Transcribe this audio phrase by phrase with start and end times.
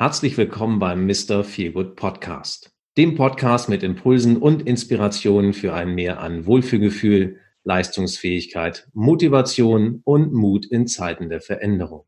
[0.00, 1.44] Herzlich willkommen beim Mr.
[1.44, 10.00] Feelgood Podcast, dem Podcast mit Impulsen und Inspirationen für ein Mehr an Wohlfühlgefühl, Leistungsfähigkeit, Motivation
[10.04, 12.06] und Mut in Zeiten der Veränderung.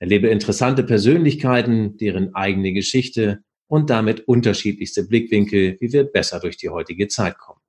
[0.00, 6.68] Erlebe interessante Persönlichkeiten, deren eigene Geschichte und damit unterschiedlichste Blickwinkel, wie wir besser durch die
[6.68, 7.62] heutige Zeit kommen.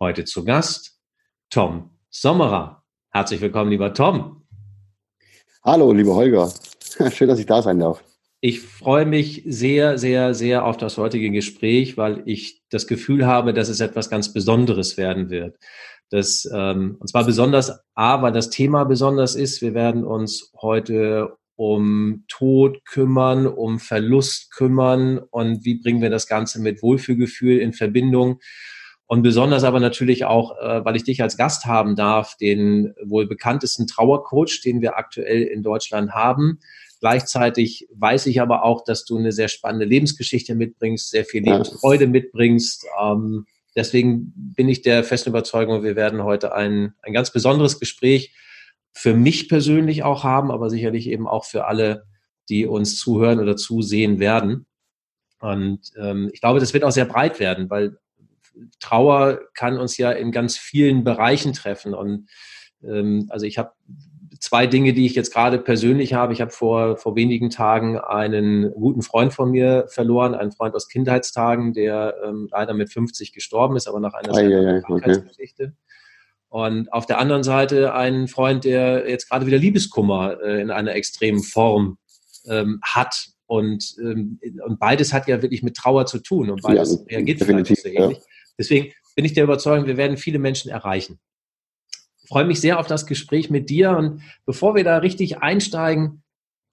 [0.00, 0.98] Heute zu Gast
[1.50, 2.82] Tom Sommerer.
[3.10, 4.46] Herzlich willkommen, lieber Tom.
[5.62, 6.50] Hallo, lieber Holger.
[7.12, 8.02] Schön, dass ich da sein darf.
[8.44, 13.54] Ich freue mich sehr, sehr, sehr auf das heutige Gespräch, weil ich das Gefühl habe,
[13.54, 15.58] dass es etwas ganz Besonderes werden wird.
[16.10, 19.62] Das, ähm, und zwar besonders A, weil das Thema besonders ist.
[19.62, 26.26] Wir werden uns heute um Tod kümmern, um Verlust kümmern und wie bringen wir das
[26.26, 28.40] Ganze mit Wohlfühlgefühl in Verbindung.
[29.06, 33.28] Und besonders aber natürlich auch, äh, weil ich dich als Gast haben darf, den wohl
[33.28, 36.58] bekanntesten Trauercoach, den wir aktuell in Deutschland haben.
[37.02, 42.06] Gleichzeitig weiß ich aber auch, dass du eine sehr spannende Lebensgeschichte mitbringst, sehr viel Lebensfreude
[42.06, 42.86] mitbringst.
[43.02, 43.44] Ähm,
[43.74, 48.36] deswegen bin ich der festen Überzeugung, wir werden heute ein, ein ganz besonderes Gespräch
[48.92, 52.04] für mich persönlich auch haben, aber sicherlich eben auch für alle,
[52.48, 54.66] die uns zuhören oder zusehen werden.
[55.40, 57.98] Und ähm, ich glaube, das wird auch sehr breit werden, weil
[58.78, 61.94] Trauer kann uns ja in ganz vielen Bereichen treffen.
[61.94, 62.28] Und
[62.84, 63.72] ähm, also ich habe
[64.42, 66.32] zwei Dinge, die ich jetzt gerade persönlich habe.
[66.32, 70.88] Ich habe vor, vor wenigen Tagen einen guten Freund von mir verloren, einen Freund aus
[70.88, 75.62] Kindheitstagen, der ähm, leider mit 50 gestorben ist, aber nach einer ah, ja, ja, Krankheitsgeschichte.
[75.62, 75.74] Okay.
[76.48, 80.96] Und auf der anderen Seite einen Freund, der jetzt gerade wieder Liebeskummer äh, in einer
[80.96, 81.98] extremen Form
[82.46, 83.28] ähm, hat.
[83.46, 87.44] Und, ähm, und beides hat ja wirklich mit Trauer zu tun und beides ja, reagiert
[87.44, 88.18] vielleicht so ähnlich.
[88.18, 88.24] Ja.
[88.58, 91.20] Deswegen bin ich der Überzeugung, wir werden viele Menschen erreichen
[92.32, 93.90] freue mich sehr auf das Gespräch mit dir.
[93.90, 96.22] Und bevor wir da richtig einsteigen,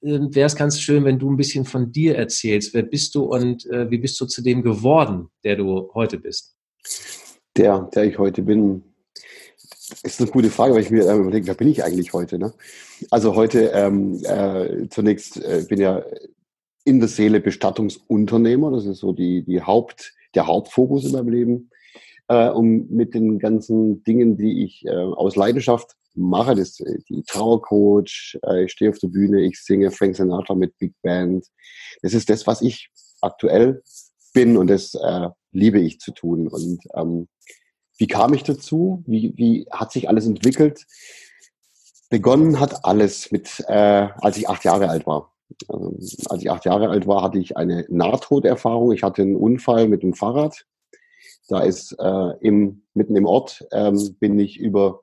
[0.02, 2.74] ähm, wäre es ganz schön, wenn du ein bisschen von dir erzählst.
[2.74, 6.56] Wer bist du und äh, wie bist du zu dem geworden, der du heute bist?
[7.58, 8.84] Der, der ich heute bin,
[10.04, 12.40] ist eine gute Frage, weil ich mir äh, überlege, wer bin ich eigentlich heute?
[12.40, 12.54] Ne?
[13.12, 16.04] Also heute ähm, äh, zunächst äh, bin ja
[16.86, 18.72] in der Seele Bestattungsunternehmer.
[18.72, 21.70] Das ist so die, die Haupt, der Hauptfokus in meinem Leben
[22.30, 27.24] äh, um mit den ganzen Dingen, die ich äh, aus Leidenschaft mache, das äh, die
[27.24, 31.46] Trauercoach, äh, ich stehe auf der Bühne, ich singe Frank Sinatra mit Big Band.
[32.02, 32.90] Das ist das, was ich
[33.22, 33.82] aktuell
[34.34, 36.48] bin und das äh, liebe ich zu tun.
[36.48, 37.28] Und ähm,
[37.98, 39.04] wie kam ich dazu?
[39.08, 40.86] Wie, wie hat sich alles entwickelt?
[42.12, 45.34] Begonnen hat alles mit, äh, als ich acht Jahre alt war.
[45.68, 45.96] Also,
[46.30, 48.92] als ich acht Jahre alt war, hatte ich eine Nahtoderfahrung.
[48.92, 50.66] Ich hatte einen Unfall mit dem Fahrrad
[51.50, 55.02] da ist äh, im, mitten im Ort ähm, bin ich über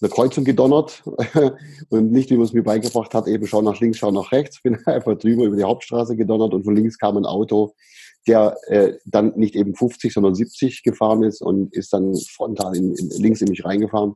[0.00, 1.02] eine Kreuzung gedonnert
[1.90, 4.60] und nicht, wie man es mir beigebracht hat, eben schau nach links, schau nach rechts,
[4.62, 7.74] bin einfach drüber über die Hauptstraße gedonnert und von links kam ein Auto,
[8.26, 12.94] der äh, dann nicht eben 50, sondern 70 gefahren ist und ist dann frontal in,
[12.94, 14.14] in, links in mich reingefahren.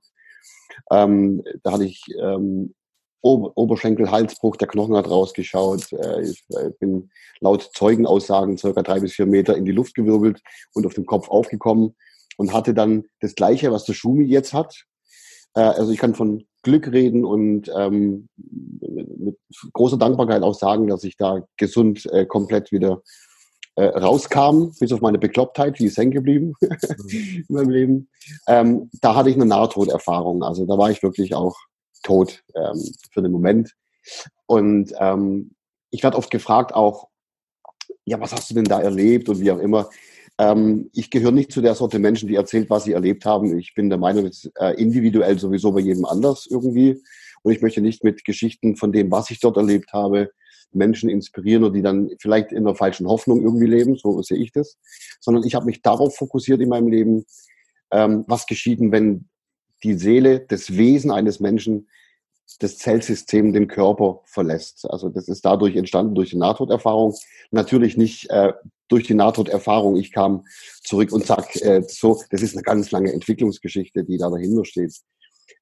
[0.90, 2.74] Ähm, da hatte ich ähm,
[3.22, 5.92] Ober Oberschenkel, Halsbruch, der Knochen hat rausgeschaut.
[5.92, 7.10] Äh, ich äh, bin
[7.40, 10.40] laut Zeugenaussagen circa drei bis vier Meter in die Luft gewirbelt
[10.74, 11.94] und auf dem Kopf aufgekommen
[12.36, 14.84] und hatte dann das Gleiche, was der Schumi jetzt hat.
[15.54, 19.38] Äh, also ich kann von Glück reden und ähm, mit
[19.72, 23.02] großer Dankbarkeit auch sagen, dass ich da gesund äh, komplett wieder
[23.76, 28.08] äh, rauskam, bis auf meine Beklopptheit, die ist hängen geblieben in meinem Leben.
[28.46, 30.42] Ähm, da hatte ich eine Nahtoderfahrung.
[30.42, 31.56] Also da war ich wirklich auch
[32.02, 33.74] tot ähm, für den Moment.
[34.46, 35.52] Und ähm,
[35.90, 37.08] ich werde oft gefragt auch,
[38.04, 39.90] ja, was hast du denn da erlebt und wie auch immer.
[40.38, 43.58] Ähm, ich gehöre nicht zu der Sorte Menschen, die erzählt, was sie erlebt haben.
[43.58, 47.02] Ich bin der Meinung, ist äh, individuell sowieso bei jedem anders irgendwie.
[47.42, 50.30] Und ich möchte nicht mit Geschichten von dem, was ich dort erlebt habe,
[50.72, 54.52] Menschen inspirieren oder die dann vielleicht in der falschen Hoffnung irgendwie leben, so sehe ich
[54.52, 54.78] das,
[55.20, 57.24] sondern ich habe mich darauf fokussiert in meinem Leben,
[57.90, 59.28] ähm, was geschieht, wenn
[59.82, 61.88] die Seele, das Wesen eines Menschen
[62.58, 64.90] das Zellsystem den Körper verlässt.
[64.90, 67.14] Also das ist dadurch entstanden durch die Nahtoderfahrung.
[67.50, 68.52] Natürlich nicht äh,
[68.88, 69.96] durch die Nahtoderfahrung.
[69.96, 70.44] Ich kam
[70.82, 74.94] zurück und sag äh, so, das ist eine ganz lange Entwicklungsgeschichte, die da dahinter steht.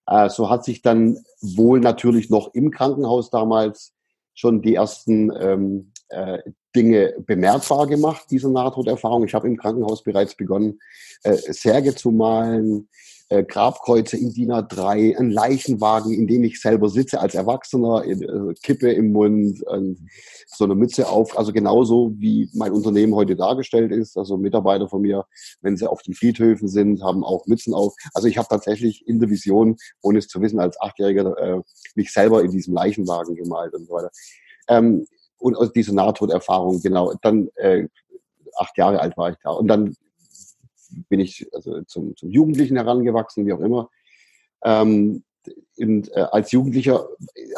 [0.07, 3.93] Äh, so hat sich dann wohl natürlich noch im Krankenhaus damals
[4.35, 6.39] schon die ersten ähm, äh,
[6.75, 9.25] Dinge bemerkbar gemacht, diese Nahtoderfahrung.
[9.25, 10.79] Ich habe im Krankenhaus bereits begonnen,
[11.23, 12.89] äh, Särge zu malen,
[13.31, 18.55] äh, Grabkreuze in DIN A3, ein Leichenwagen, in dem ich selber sitze als Erwachsener, äh,
[18.63, 19.99] Kippe im Mund, und
[20.47, 21.39] so eine Mütze auf.
[21.39, 24.17] Also genauso wie mein Unternehmen heute dargestellt ist.
[24.17, 25.27] Also Mitarbeiter von mir,
[25.61, 27.95] wenn sie auf den Friedhöfen sind, haben auch Mützen auf.
[28.15, 31.61] Also ich habe tatsächlich in der Vision, ohne es zu wissen, als Achtjähriger äh,
[31.95, 34.11] mich selber in diesem Leichenwagen gemalt und so weiter.
[34.69, 35.07] Ähm,
[35.39, 37.13] und aus dieser Nahtoderfahrung, genau.
[37.23, 37.87] Dann äh,
[38.57, 39.51] acht Jahre alt war ich da.
[39.51, 39.95] Und dann
[41.09, 43.91] bin ich also zum, zum Jugendlichen herangewachsen, wie auch immer.
[44.65, 45.25] Ähm,
[45.79, 47.09] und äh, als Jugendlicher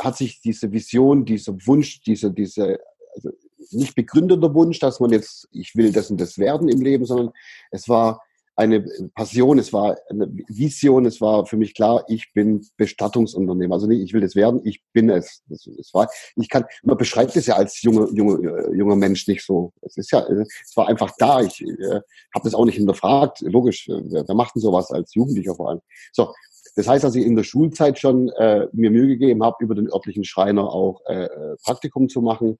[0.00, 2.78] hat sich diese Vision, dieser Wunsch, diese, diese,
[3.14, 3.30] also
[3.70, 7.32] nicht begründeter Wunsch, dass man jetzt, ich will das und das werden im Leben, sondern
[7.70, 8.22] es war
[8.60, 8.84] eine
[9.14, 13.74] Passion, es war eine Vision, es war für mich klar, ich bin Bestattungsunternehmer.
[13.74, 15.42] Also nicht, ich will das werden, ich bin es.
[15.48, 19.44] Das, das war, ich kann, man beschreibt es ja als junger, junger, junger Mensch nicht
[19.44, 19.72] so.
[19.80, 21.40] Es ist ja, es war einfach da.
[21.40, 22.00] Ich äh,
[22.34, 23.40] habe das auch nicht hinterfragt.
[23.40, 25.80] Logisch, wer, wer macht denn sowas als Jugendlicher vor allem?
[26.12, 26.32] So,
[26.76, 29.90] das heißt, dass ich in der Schulzeit schon äh, mir Mühe gegeben habe, über den
[29.90, 31.28] örtlichen Schreiner auch äh,
[31.64, 32.58] Praktikum zu machen,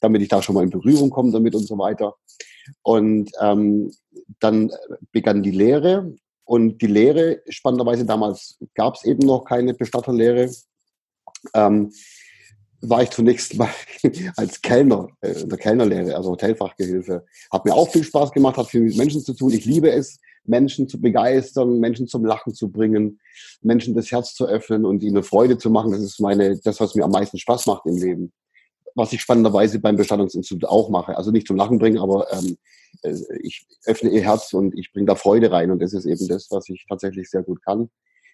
[0.00, 2.14] damit ich da schon mal in Berührung komme damit und so weiter.
[2.82, 3.92] Und ähm,
[4.38, 4.70] dann
[5.12, 6.14] begann die Lehre.
[6.44, 10.50] Und die Lehre, spannenderweise damals gab es eben noch keine Bestatterlehre,
[11.54, 11.92] ähm,
[12.82, 13.68] war ich zunächst mal
[14.36, 17.24] als Kellner, äh, in der Kellnerlehre, also Hotelfachgehilfe.
[17.52, 19.52] Hat mir auch viel Spaß gemacht, hat viel mit Menschen zu tun.
[19.52, 23.20] Ich liebe es, Menschen zu begeistern, Menschen zum Lachen zu bringen,
[23.60, 25.92] Menschen das Herz zu öffnen und ihnen Freude zu machen.
[25.92, 28.32] Das ist meine, das, was mir am meisten Spaß macht im Leben
[28.94, 31.16] was ich spannenderweise beim Bestattungsinstitut auch mache.
[31.16, 32.56] Also nicht zum Lachen bringen, aber ähm,
[33.02, 35.70] äh, ich öffne ihr Herz und ich bringe da Freude rein.
[35.70, 37.90] Und das ist eben das, was ich tatsächlich sehr gut kann.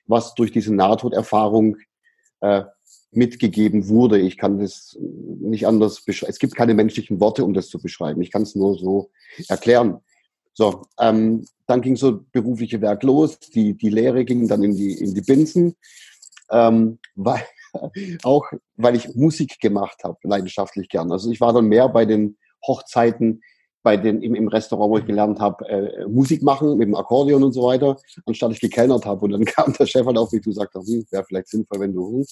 [0.06, 1.76] Was durch diese Nahtoderfahrung
[2.41, 2.64] äh,
[3.12, 4.19] mitgegeben wurde.
[4.19, 6.31] Ich kann das nicht anders beschreiben.
[6.31, 8.20] Es gibt keine menschlichen Worte, um das zu beschreiben.
[8.23, 9.11] Ich kann es nur so
[9.49, 10.00] erklären.
[10.53, 13.38] So, ähm, dann ging so berufliche Werk los.
[13.41, 15.75] Die, die Lehre ging dann in die, in die Binsen.
[16.50, 17.43] Ähm, weil,
[18.23, 18.44] auch
[18.76, 21.12] weil ich Musik gemacht habe, leidenschaftlich gern.
[21.12, 22.37] Also ich war dann mehr bei den
[22.67, 23.43] Hochzeiten,
[23.82, 27.44] bei den im, im Restaurant, wo ich gelernt habe, äh, Musik machen mit dem Akkordeon
[27.44, 29.25] und so weiter, anstatt ich gekellnert habe.
[29.25, 31.81] Und dann kam der Chef halt auf mich zu und sagte, hm, wäre vielleicht sinnvoll,
[31.81, 32.25] wenn du hm.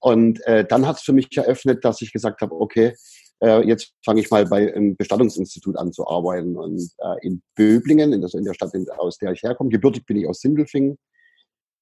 [0.00, 2.94] Und äh, dann hat es für mich eröffnet, dass ich gesagt habe, okay,
[3.42, 6.56] äh, jetzt fange ich mal bei einem Bestattungsinstitut an zu arbeiten.
[6.56, 10.16] Und äh, in Böblingen, in, also in der Stadt, aus der ich herkomme, gebürtig bin
[10.16, 10.98] ich aus Sindelfingen,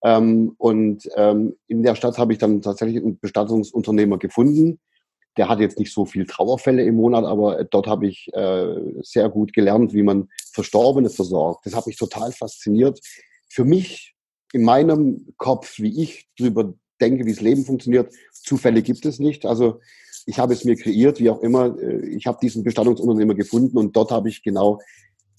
[0.02, 4.80] ähm, und ähm, in der Stadt habe ich dann tatsächlich einen Bestattungsunternehmer gefunden.
[5.36, 9.28] Der hat jetzt nicht so viel Trauerfälle im Monat, aber dort habe ich äh, sehr
[9.30, 11.64] gut gelernt, wie man Verstorbene versorgt.
[11.64, 13.00] Das hat mich total fasziniert.
[13.48, 14.14] Für mich,
[14.52, 19.46] in meinem Kopf, wie ich drüber denke, wie das Leben funktioniert, Zufälle gibt es nicht.
[19.46, 19.80] Also
[20.26, 21.78] ich habe es mir kreiert, wie auch immer.
[21.78, 24.80] Äh, ich habe diesen Bestattungsunternehmer gefunden und dort habe ich genau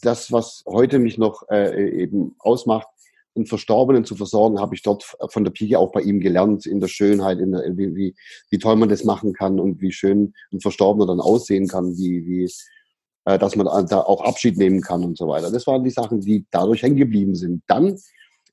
[0.02, 2.88] das, was heute mich noch äh, eben ausmacht,
[3.36, 6.80] einen Verstorbenen zu versorgen, habe ich dort von der Pike auch bei ihm gelernt, in
[6.80, 8.16] der Schönheit, in der, wie, wie,
[8.50, 12.26] wie toll man das machen kann und wie schön ein Verstorbener dann aussehen kann, wie,
[12.26, 12.50] wie
[13.26, 15.52] äh, dass man da auch Abschied nehmen kann und so weiter.
[15.52, 17.64] Das waren die Sachen, die dadurch hängen geblieben sind.
[17.68, 17.98] Dann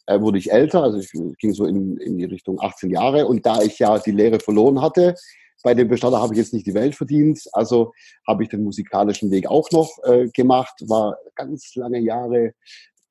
[0.06, 3.44] äh, wurde ich älter, also ich ging so in, in die Richtung 18 Jahre und
[3.44, 5.15] da ich ja die Lehre verloren hatte,
[5.62, 7.93] bei dem Bestatter habe ich jetzt nicht die Welt verdient, also
[8.26, 12.55] habe ich den musikalischen Weg auch noch äh, gemacht, war ganz lange Jahre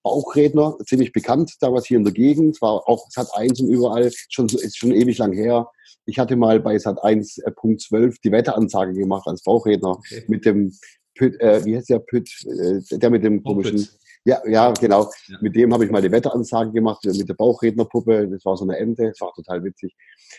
[0.03, 4.47] Bauchredner, ziemlich bekannt damals hier in der Gegend, war auch Sat 1 und überall, schon,
[4.47, 5.69] ist schon ewig lang her.
[6.05, 10.23] Ich hatte mal bei Sat 1 äh, Punkt 12 die Wetteransage gemacht als Bauchredner okay.
[10.27, 10.73] mit dem
[11.15, 13.87] Püt, äh, wie heißt der Püt, äh, der mit dem komischen,
[14.25, 15.09] ja, ja, genau.
[15.27, 15.37] Ja.
[15.41, 18.27] Mit dem habe ich mal die Wetteransage gemacht, mit der Bauchrednerpuppe.
[18.29, 19.95] Das war so eine Ente, das war total witzig.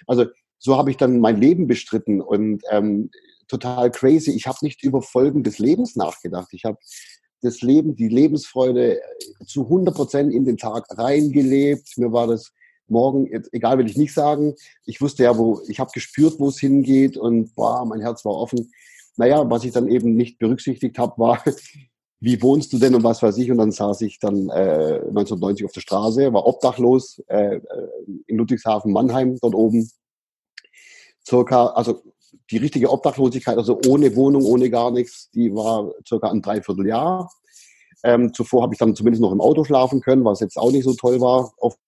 [0.07, 0.26] Also
[0.59, 3.11] so habe ich dann mein Leben bestritten und ähm,
[3.49, 4.31] total crazy.
[4.31, 6.49] Ich habe nicht über Folgen des Lebens nachgedacht.
[6.52, 6.79] Ich habe
[7.42, 9.00] das Leben, die Lebensfreude
[9.47, 11.97] zu 100 Prozent in den Tag reingelebt.
[11.97, 12.52] Mir war das
[12.88, 14.54] morgen, egal will ich nicht sagen,
[14.85, 18.35] ich wusste ja, wo, ich habe gespürt, wo es hingeht und boah, mein Herz war
[18.35, 18.70] offen.
[19.16, 21.42] Naja, was ich dann eben nicht berücksichtigt habe, war,
[22.20, 23.50] wie wohnst du denn und was weiß ich.
[23.50, 27.61] Und dann saß ich dann äh, 1990 auf der Straße, war obdachlos äh, äh,
[28.26, 29.90] in Ludwigshafen, Mannheim, dort oben.
[31.26, 32.02] Circa, also
[32.50, 37.30] die richtige Obdachlosigkeit, also ohne Wohnung, ohne gar nichts, die war circa ein Dreivierteljahr.
[38.02, 40.84] Ähm, zuvor habe ich dann zumindest noch im Auto schlafen können, was jetzt auch nicht
[40.84, 41.52] so toll war.
[41.58, 41.78] Oft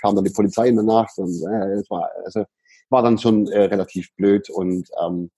[0.00, 2.44] kam dann die Polizei in der Nacht und äh, es war, also,
[2.88, 4.48] war dann schon äh, relativ blöd.
[4.50, 5.30] Und ähm,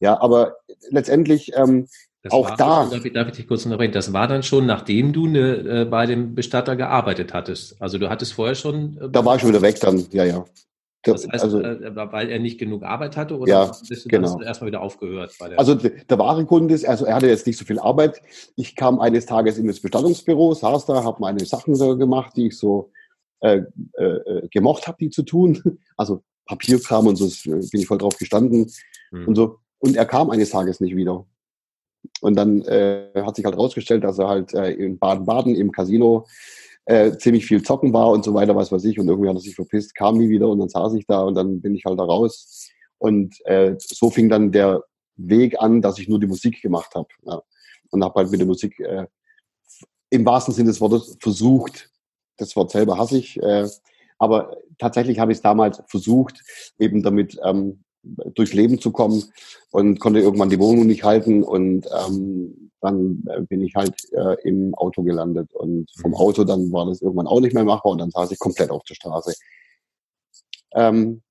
[0.00, 0.56] ja, aber
[0.90, 1.88] letztendlich ähm,
[2.22, 2.84] das auch da.
[2.84, 3.92] Darf ich, darf ich dich kurz unterbrechen?
[3.92, 7.80] Das war dann schon, nachdem du ne, äh, bei dem Bestatter gearbeitet hattest.
[7.80, 8.98] Also du hattest vorher schon.
[9.00, 10.44] Äh, da war ich schon wieder weg dann, ja, ja.
[11.02, 14.40] Das heißt, also, äh, weil er nicht genug Arbeit hatte oder ja, bist du genau.
[14.42, 15.34] erstmal wieder aufgehört?
[15.56, 18.20] also der wahre Grund ist, also er hatte jetzt nicht so viel Arbeit.
[18.56, 22.48] Ich kam eines Tages in das Bestattungsbüro, saß da, habe meine Sachen so gemacht, die
[22.48, 22.90] ich so
[23.40, 23.62] äh,
[23.94, 25.62] äh, gemocht habe, die zu tun.
[25.96, 28.70] Also Papierkram und so äh, bin ich voll drauf gestanden
[29.10, 29.28] hm.
[29.28, 29.58] und so.
[29.78, 31.26] Und er kam eines Tages nicht wieder.
[32.20, 36.26] Und dann äh, hat sich halt rausgestellt, dass er halt äh, in Baden-Baden im Casino
[36.86, 38.98] äh, ziemlich viel zocken war und so weiter, was weiß ich.
[38.98, 41.34] Und irgendwie hat er sich verpisst, kam nie wieder und dann saß ich da und
[41.34, 42.68] dann bin ich halt da raus.
[42.98, 44.84] Und äh, so fing dann der
[45.16, 47.08] Weg an, dass ich nur die Musik gemacht habe.
[47.24, 47.42] Ja.
[47.90, 49.06] Und habe halt mit der Musik äh,
[50.10, 51.90] im wahrsten Sinne des Wortes versucht.
[52.36, 53.40] Das Wort selber hasse ich.
[53.42, 53.68] Äh,
[54.18, 56.42] aber tatsächlich habe ich es damals versucht,
[56.78, 57.84] eben damit ähm,
[58.34, 59.24] durchs Leben zu kommen
[59.70, 64.36] und konnte irgendwann die Wohnung nicht halten und ähm, dann äh, bin ich halt äh,
[64.48, 66.16] im Auto gelandet und vom mhm.
[66.16, 68.82] Auto dann war das irgendwann auch nicht mehr machbar und dann saß ich komplett auf
[68.84, 69.34] der Straße.
[70.72, 71.22] Ähm,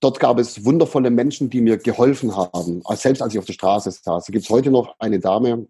[0.00, 3.90] dort gab es wundervolle Menschen, die mir geholfen haben, selbst als ich auf der Straße
[3.90, 4.24] saß.
[4.24, 5.66] Da gibt es heute noch eine Dame,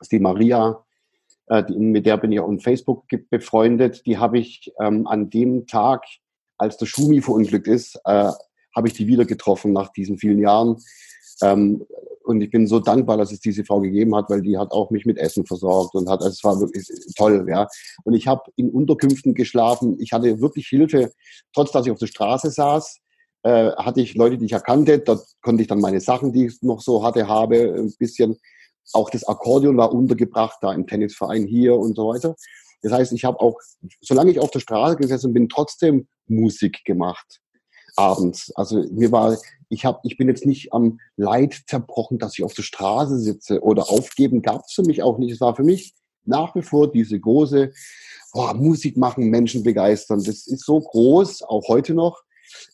[0.00, 0.84] ist die Maria,
[1.46, 4.06] äh, die, mit der bin ich auf Facebook befreundet.
[4.06, 6.04] Die habe ich ähm, an dem Tag,
[6.58, 8.30] als der Schumi verunglückt ist, äh,
[8.74, 10.76] habe ich die wieder getroffen nach diesen vielen Jahren.
[11.42, 11.84] Ähm,
[12.26, 14.90] und ich bin so dankbar, dass es diese Frau gegeben hat, weil die hat auch
[14.90, 17.68] mich mit Essen versorgt und hat, also es war wirklich toll, ja.
[18.02, 19.96] Und ich habe in Unterkünften geschlafen.
[20.00, 21.12] Ich hatte wirklich Hilfe,
[21.54, 22.98] trotz dass ich auf der Straße saß.
[23.44, 24.98] Äh, hatte ich Leute, die ich erkannte.
[24.98, 28.36] Dort konnte ich dann meine Sachen, die ich noch so hatte, habe, ein bisschen.
[28.92, 32.34] Auch das Akkordeon war untergebracht, da im Tennisverein hier und so weiter.
[32.82, 33.58] Das heißt, ich habe auch,
[34.00, 37.40] solange ich auf der Straße gesessen bin, trotzdem Musik gemacht
[37.96, 38.52] abends.
[38.54, 39.36] Also mir war,
[39.68, 43.62] ich habe, ich bin jetzt nicht am Leid zerbrochen, dass ich auf der Straße sitze
[43.62, 45.32] oder aufgeben gab es für mich auch nicht.
[45.32, 47.72] Es war für mich nach wie vor diese große
[48.32, 50.22] oh, Musik machen, Menschen begeistern.
[50.22, 52.22] Das ist so groß, auch heute noch,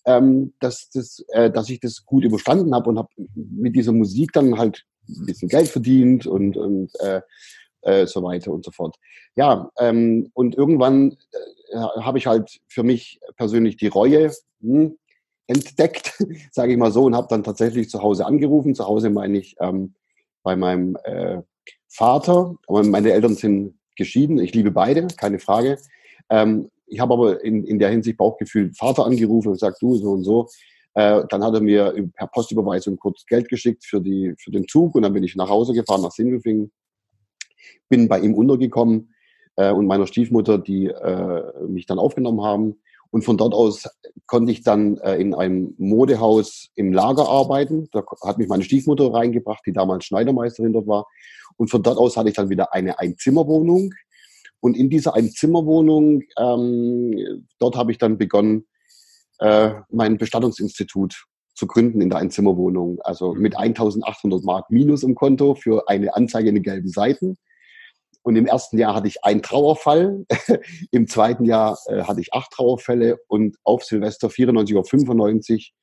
[0.06, 4.32] ähm, dass, das, äh, dass ich das gut überstanden habe und habe mit dieser Musik
[4.32, 7.20] dann halt ein bisschen Geld verdient und, und äh,
[7.82, 8.96] äh, so weiter und so fort.
[9.34, 11.16] Ja, ähm, und irgendwann
[11.72, 14.96] äh, habe ich halt für mich persönlich die Reue, hm,
[15.46, 18.74] entdeckt, sage ich mal so, und habe dann tatsächlich zu Hause angerufen.
[18.74, 19.94] Zu Hause meine ich ähm,
[20.42, 21.42] bei meinem äh,
[21.88, 22.56] Vater.
[22.66, 24.38] Aber meine Eltern sind geschieden.
[24.38, 25.78] Ich liebe beide, keine Frage.
[26.30, 30.12] Ähm, ich habe aber in, in der Hinsicht Bauchgefühl Vater angerufen und gesagt, du so
[30.12, 30.48] und so.
[30.94, 34.94] Äh, dann hat er mir per Postüberweisung kurz Geld geschickt für, die, für den Zug
[34.94, 36.70] und dann bin ich nach Hause gefahren, nach Sindelfingen.
[37.88, 39.14] Bin bei ihm untergekommen
[39.56, 42.82] äh, und meiner Stiefmutter, die äh, mich dann aufgenommen haben.
[43.12, 43.86] Und von dort aus
[44.26, 47.88] konnte ich dann äh, in einem Modehaus im Lager arbeiten.
[47.92, 51.06] Da hat mich meine Stiefmutter reingebracht, die damals Schneidermeisterin dort war.
[51.58, 53.92] Und von dort aus hatte ich dann wieder eine Einzimmerwohnung.
[54.60, 58.64] Und in dieser Einzimmerwohnung, ähm, dort habe ich dann begonnen,
[59.40, 62.98] äh, mein Bestattungsinstitut zu gründen in der Einzimmerwohnung.
[63.02, 67.36] Also mit 1800 Mark minus im Konto für eine Anzeige in den gelben Seiten.
[68.22, 70.24] Und im ersten Jahr hatte ich einen Trauerfall,
[70.90, 75.74] im zweiten Jahr äh, hatte ich acht Trauerfälle und auf Silvester 94 oder 95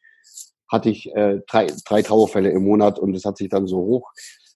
[0.71, 4.03] hatte ich äh, drei, drei Trauerfälle im Monat und das hat sich dann so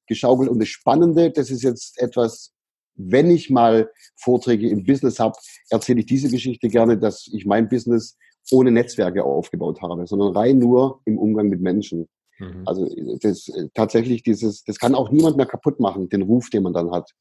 [0.07, 0.49] hochgeschaukelt.
[0.49, 2.53] Und das Spannende, das ist jetzt etwas,
[2.95, 5.35] wenn ich mal Vorträge im Business habe,
[5.69, 8.17] erzähle ich diese Geschichte gerne, dass ich mein Business
[8.51, 12.07] ohne Netzwerke aufgebaut habe, sondern rein nur im Umgang mit Menschen.
[12.39, 12.63] Mhm.
[12.65, 12.87] Also
[13.21, 16.91] das tatsächlich dieses, das kann auch niemand mehr kaputt machen, den Ruf, den man dann
[16.91, 17.11] hat.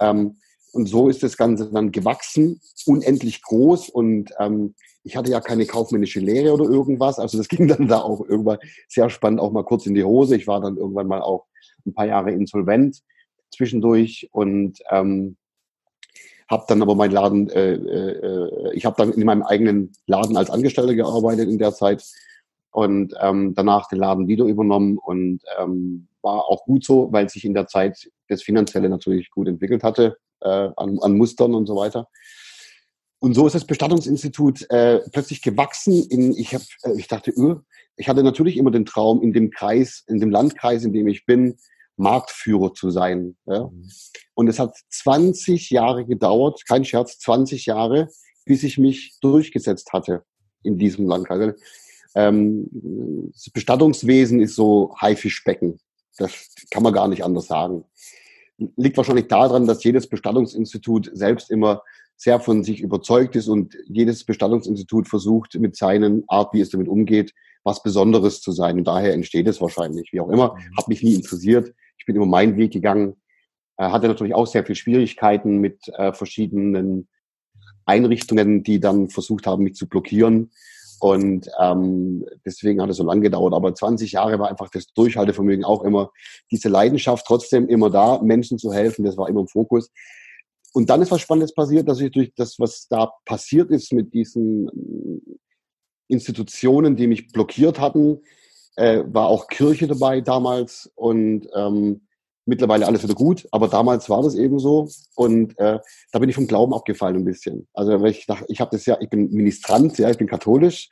[0.00, 0.36] Ähm,
[0.72, 3.90] und so ist das Ganze dann gewachsen, unendlich groß.
[3.90, 4.74] Und ähm,
[5.04, 7.18] ich hatte ja keine kaufmännische Lehre oder irgendwas.
[7.18, 8.58] Also das ging dann da auch irgendwann
[8.88, 10.36] sehr spannend auch mal kurz in die Hose.
[10.36, 11.46] Ich war dann irgendwann mal auch
[11.86, 13.02] ein paar Jahre insolvent
[13.54, 15.36] zwischendurch und ähm,
[16.50, 20.50] habe dann aber mein Laden, äh, äh, ich habe dann in meinem eigenen Laden als
[20.50, 22.04] Angestellter gearbeitet in der Zeit
[22.70, 27.44] und ähm, danach den Laden wieder übernommen und ähm, war auch gut so, weil sich
[27.44, 31.76] in der Zeit das Finanzielle natürlich gut entwickelt hatte äh, an, an Mustern und so
[31.76, 32.08] weiter.
[33.20, 36.06] Und so ist das Bestattungsinstitut äh, plötzlich gewachsen.
[36.10, 37.56] In, ich, hab, äh, ich dachte, öh,
[37.96, 41.24] ich hatte natürlich immer den Traum, in dem Kreis, in dem Landkreis, in dem ich
[41.24, 41.56] bin,
[41.96, 43.36] Marktführer zu sein.
[43.46, 43.70] Ja?
[44.34, 48.08] Und es hat 20 Jahre gedauert, kein Scherz, 20 Jahre,
[48.44, 50.22] bis ich mich durchgesetzt hatte
[50.62, 51.54] in diesem Landkreis.
[52.14, 52.68] Ähm,
[53.32, 55.80] das Bestattungswesen ist so Haifischbecken.
[56.18, 57.84] Das kann man gar nicht anders sagen.
[58.76, 61.82] Liegt wahrscheinlich daran, dass jedes Bestattungsinstitut selbst immer
[62.16, 66.88] sehr von sich überzeugt ist und jedes Bestattungsinstitut versucht mit seinen Art, wie es damit
[66.88, 68.78] umgeht, was Besonderes zu sein.
[68.78, 70.12] Und daher entsteht es wahrscheinlich.
[70.12, 70.76] Wie auch immer, mhm.
[70.76, 71.74] hat mich nie interessiert.
[71.98, 73.16] Ich bin immer meinen Weg gegangen.
[73.76, 77.08] Äh, hatte natürlich auch sehr viel Schwierigkeiten mit äh, verschiedenen
[77.86, 80.50] Einrichtungen, die dann versucht haben, mich zu blockieren.
[81.04, 83.52] Und ähm, deswegen hat es so lange gedauert.
[83.52, 86.10] Aber 20 Jahre war einfach das Durchhaltevermögen auch immer,
[86.50, 89.90] diese Leidenschaft trotzdem immer da, Menschen zu helfen, das war immer im Fokus.
[90.72, 94.14] Und dann ist was Spannendes passiert, dass ich durch das, was da passiert ist mit
[94.14, 94.70] diesen
[96.08, 98.22] Institutionen, die mich blockiert hatten,
[98.76, 102.06] äh, war auch Kirche dabei damals und ähm,
[102.46, 105.78] mittlerweile alles wieder gut, aber damals war das eben so und äh,
[106.12, 107.66] da bin ich vom Glauben abgefallen ein bisschen.
[107.72, 110.88] Also weil ich dachte, ich habe das ja, ich bin Ministrant, ja, ich bin katholisch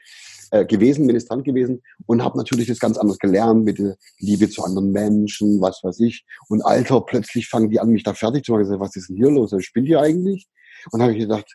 [0.51, 4.63] äh, gewesen, Ministrant gewesen und habe natürlich das ganz anders gelernt mit der Liebe zu
[4.63, 6.25] anderen Menschen, was weiß ich.
[6.49, 8.73] Und Alter, plötzlich fangen die an, mich da fertig zu machen.
[8.73, 9.53] Ich was ist denn hier los?
[9.53, 10.49] Was spielt hier eigentlich?
[10.91, 11.47] Und habe ich gedacht,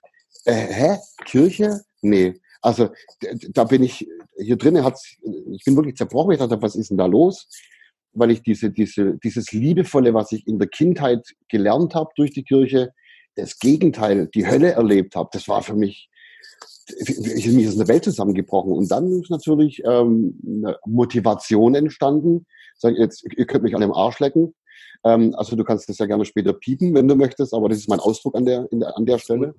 [0.46, 0.98] äh, hä?
[1.26, 1.82] Kirche?
[2.02, 2.40] Nee.
[2.62, 2.90] Also
[3.54, 5.00] da bin ich, hier drinnen hat
[5.52, 6.32] ich bin wirklich zerbrochen.
[6.32, 7.48] Ich dachte, was ist denn da los?
[8.18, 12.44] Weil ich diese, diese, dieses Liebevolle, was ich in der Kindheit gelernt habe durch die
[12.44, 12.92] Kirche,
[13.36, 16.10] das Gegenteil, die Hölle erlebt habe, das war für mich,
[16.98, 18.72] ich, mir ist eine Welt zusammengebrochen.
[18.72, 22.46] Und dann ist natürlich ähm, eine Motivation entstanden.
[22.78, 24.56] Sag jetzt, ihr könnt mich an dem Arsch lecken.
[25.04, 27.90] Ähm, also du kannst das ja gerne später piepen, wenn du möchtest, aber das ist
[27.90, 29.56] mein Ausdruck an der, der an der Stelle.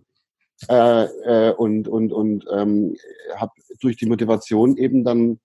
[0.68, 2.96] Äh, äh, und und und ähm,
[3.36, 5.38] habe durch die Motivation eben dann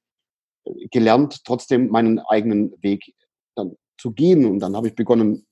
[0.91, 3.13] gelernt, trotzdem meinen eigenen Weg
[3.55, 4.45] dann zu gehen.
[4.45, 5.45] Und dann habe ich begonnen,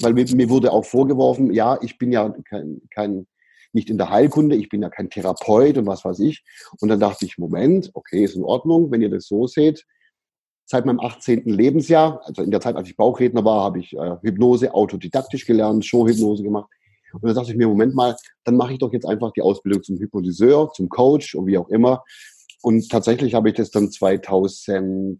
[0.00, 3.26] weil mir, mir wurde auch vorgeworfen, ja, ich bin ja kein, kein
[3.72, 6.44] nicht in der Heilkunde, ich bin ja kein Therapeut und was weiß ich.
[6.80, 9.86] Und dann dachte ich, Moment, okay, ist in Ordnung, wenn ihr das so seht.
[10.66, 11.44] Seit meinem 18.
[11.44, 15.84] Lebensjahr, also in der Zeit, als ich Bauchredner war, habe ich äh, Hypnose autodidaktisch gelernt,
[15.84, 16.70] Showhypnose gemacht.
[17.12, 19.82] Und dann dachte ich mir, Moment mal, dann mache ich doch jetzt einfach die Ausbildung
[19.82, 22.04] zum Hypnotiseur, zum Coach und wie auch immer.
[22.62, 25.18] Und tatsächlich habe ich das dann 2011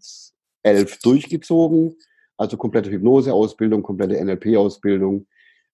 [1.03, 1.97] durchgezogen.
[2.37, 5.27] Also komplette Hypnoseausbildung, komplette NLP-Ausbildung,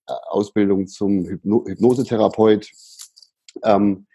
[0.07, 2.69] äh, Ausbildung zum Hypno Hypnosetherapeut.
[3.63, 4.07] Ähm,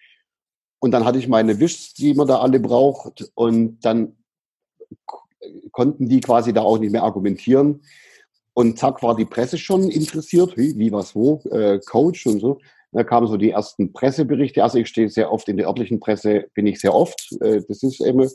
[0.80, 3.30] und dann hatte ich meine Wischs, die man da alle braucht.
[3.34, 4.16] Und dann
[5.73, 7.82] konnten die quasi da auch nicht mehr argumentieren.
[8.52, 12.61] Und zack, war die Presse schon interessiert, wie, was, wo, äh, Coach und so.
[12.94, 14.62] Da kamen so die ersten Presseberichte.
[14.62, 17.32] Also ich stehe sehr oft in der örtlichen Presse, bin ich sehr oft.
[17.40, 18.30] Äh, das ist eben.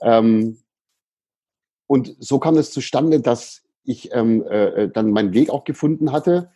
[0.00, 0.58] Ähm,
[1.86, 6.50] und so kam es zustande, dass ich ähm, äh, dann meinen Weg auch gefunden hatte,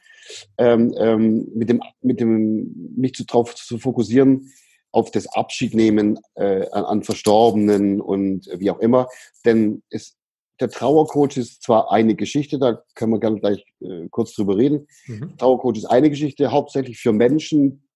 [0.57, 4.51] ähm, ähm, mit dem, mit dem, mich zu, drauf zu fokussieren,
[4.91, 9.09] auf das Abschiednehmen äh, an, an Verstorbenen und wie auch immer.
[9.45, 10.16] Denn es,
[10.61, 14.87] der Trauercoach ist zwar eine Geschichte, da können wir gerne gleich äh, kurz drüber reden.
[15.07, 15.37] Mhm.
[15.37, 17.89] Trauercoach ist eine Geschichte, hauptsächlich für Menschen,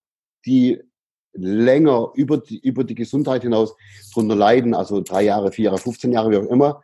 [0.46, 0.80] die
[1.32, 3.74] länger über die, über die Gesundheit hinaus
[4.12, 6.82] drunter leiden, also drei Jahre, vier Jahre, 15 Jahre, wie auch immer.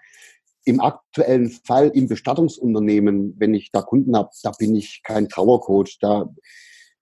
[0.65, 5.99] Im aktuellen Fall im Bestattungsunternehmen, wenn ich da Kunden habe, da bin ich kein Trauercoach.
[6.01, 6.33] Da,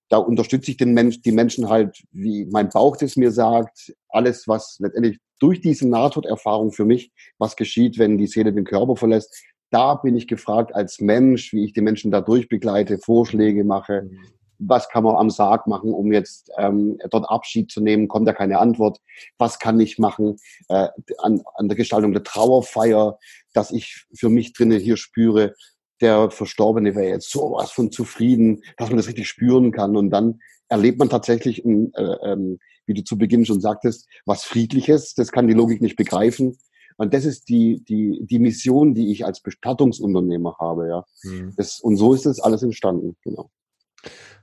[0.09, 4.47] da unterstütze ich den Mensch, die Menschen halt, wie mein Bauch das mir sagt, alles,
[4.49, 9.45] was letztendlich durch diese Nahtoderfahrung für mich, was geschieht, wenn die Seele den Körper verlässt,
[9.71, 14.09] da bin ich gefragt als Mensch, wie ich die Menschen da durchbegleite, Vorschläge mache.
[14.09, 14.19] Mhm.
[14.59, 18.09] Was kann man am Sarg machen, um jetzt ähm, dort Abschied zu nehmen?
[18.09, 19.01] Kommt da keine Antwort?
[19.37, 20.37] Was kann ich machen
[20.71, 23.19] äh, an, an der Gestaltung der Trauerfeier,
[23.53, 25.55] dass ich für mich drinnen hier spüre,
[26.01, 29.95] der Verstorbene wäre jetzt sowas von zufrieden, dass man das richtig spüren kann.
[29.95, 34.45] Und dann erlebt man tatsächlich ein, äh, ähm, wie du zu Beginn schon sagtest, was
[34.45, 35.15] Friedliches.
[35.15, 36.59] Das kann die Logik nicht begreifen.
[36.97, 41.05] Und das ist die, die, die Mission, die ich als Bestattungsunternehmer habe, ja.
[41.25, 41.53] Mhm.
[41.57, 43.51] Das, und so ist das alles entstanden, genau.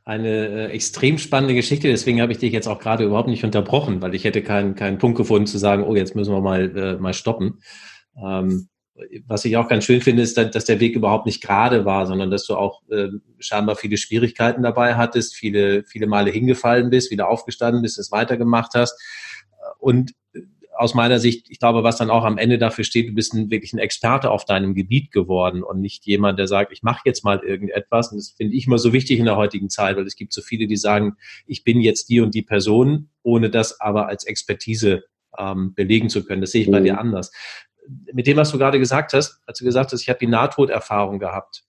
[0.03, 4.01] Eine äh, extrem spannende Geschichte, deswegen habe ich dich jetzt auch gerade überhaupt nicht unterbrochen,
[4.01, 6.97] weil ich hätte keinen, keinen Punkt gefunden zu sagen, oh, jetzt müssen wir mal, äh,
[6.97, 7.61] mal stoppen.
[8.21, 8.67] Ähm,
[9.27, 12.31] was ich auch ganz schön finde, ist, dass der Weg überhaupt nicht gerade war, sondern
[12.31, 13.09] dass du auch äh,
[13.39, 18.73] scheinbar viele Schwierigkeiten dabei hattest, viele, viele Male hingefallen bist, wieder aufgestanden bist, es weitergemacht
[18.75, 18.99] hast.
[19.79, 20.11] Und
[20.81, 23.51] aus meiner Sicht, ich glaube, was dann auch am Ende dafür steht, du bist ein,
[23.51, 27.23] wirklich ein Experte auf deinem Gebiet geworden und nicht jemand, der sagt, ich mache jetzt
[27.23, 28.11] mal irgendetwas.
[28.11, 30.41] Und das finde ich immer so wichtig in der heutigen Zeit, weil es gibt so
[30.41, 35.03] viele, die sagen, ich bin jetzt die und die Person, ohne das aber als Expertise
[35.37, 36.41] ähm, belegen zu können.
[36.41, 36.71] Das sehe ich mhm.
[36.71, 37.31] bei dir anders
[38.13, 41.19] mit dem, was du gerade gesagt hast, als du gesagt hast, ich habe die Nahtoderfahrung
[41.19, 41.63] gehabt.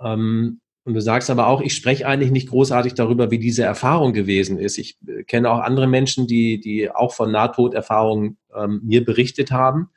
[0.00, 4.12] Ähm, und du sagst aber auch, ich spreche eigentlich nicht großartig darüber, wie diese Erfahrung
[4.12, 4.78] gewesen ist.
[4.78, 9.90] Ich äh, kenne auch andere Menschen, die, die auch von Nahtoderfahrungen ähm, mir berichtet haben.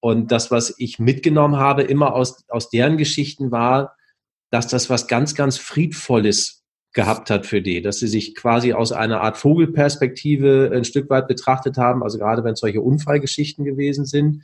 [0.00, 3.96] Und das, was ich mitgenommen habe, immer aus, aus deren Geschichten war,
[4.50, 6.63] dass das was ganz, ganz Friedvolles
[6.94, 11.26] gehabt hat für die, dass sie sich quasi aus einer Art Vogelperspektive ein Stück weit
[11.26, 14.42] betrachtet haben, also gerade wenn solche Unfallgeschichten gewesen sind,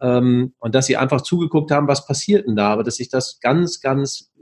[0.00, 3.38] ähm, und dass sie einfach zugeguckt haben, was passiert denn da, aber dass sich das
[3.40, 4.32] ganz, ganz,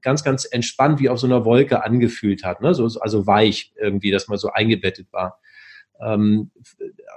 [0.00, 2.72] ganz, ganz entspannt wie auf so einer Wolke angefühlt hat, ne?
[2.72, 5.40] so, also weich irgendwie, dass man so eingebettet war.
[6.00, 6.52] Ähm,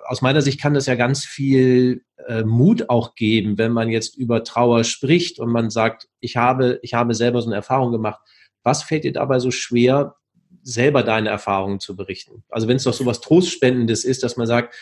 [0.07, 4.17] aus meiner Sicht kann das ja ganz viel äh, Mut auch geben, wenn man jetzt
[4.17, 8.19] über Trauer spricht und man sagt, ich habe, ich habe selber so eine Erfahrung gemacht
[8.65, 10.15] was fällt dir dabei so schwer,
[10.63, 12.43] selber deine Erfahrungen zu berichten?
[12.49, 14.75] Also wenn es doch so was Trostspendendes ist, dass man sagt,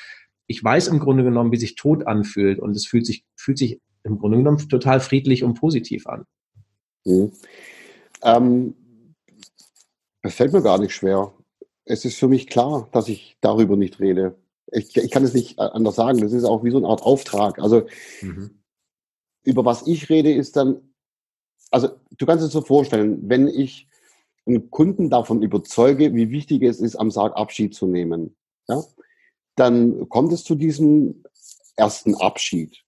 [0.48, 3.80] ich weiß im Grunde genommen, wie sich Tod anfühlt und es fühlt sich, fühlt sich
[4.04, 6.26] im Grunde genommen total friedlich und positiv an.
[7.06, 7.32] Mhm.
[8.24, 8.76] Ähm,
[10.22, 11.34] das fällt mir gar nicht schwer.
[11.86, 14.36] Es ist für mich klar, dass ich darüber nicht rede.
[14.72, 17.60] ich, ich kann es nicht anders sagen, das ist auch wie so eine Art Auftrag.
[17.60, 17.88] Also
[18.22, 18.62] mhm.
[19.44, 20.93] über was ich rede, ist dann,
[21.72, 23.88] also du kannst es so vorstellen, wenn ich
[24.46, 28.36] einen Kunden davon überzeuge, wie wichtig es ist, am Sarg Abschied zu nehmen,
[28.68, 28.84] ja,
[29.56, 31.24] dann kommt es zu diesem
[31.76, 32.84] ersten Abschied.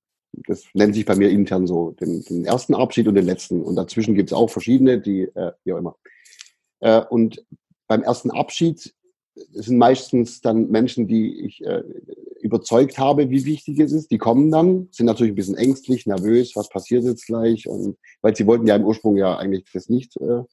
[0.47, 3.63] Das nennt sich bei mir intern so, den, den ersten Abschied und den letzten.
[3.63, 5.95] Und dazwischen gibt es auch verschiedene, die, äh, wie auch immer.
[6.81, 7.45] Äh, und
[7.87, 8.93] beim ersten Abschied
[9.35, 11.83] sind meistens dann Menschen, die ich äh,
[12.39, 14.11] überzeugt habe, wie wichtig es ist.
[14.11, 17.67] Die kommen dann, sind natürlich ein bisschen ängstlich, nervös, was passiert jetzt gleich?
[17.67, 20.43] Und weil sie wollten ja im Ursprung ja eigentlich das nicht, äh,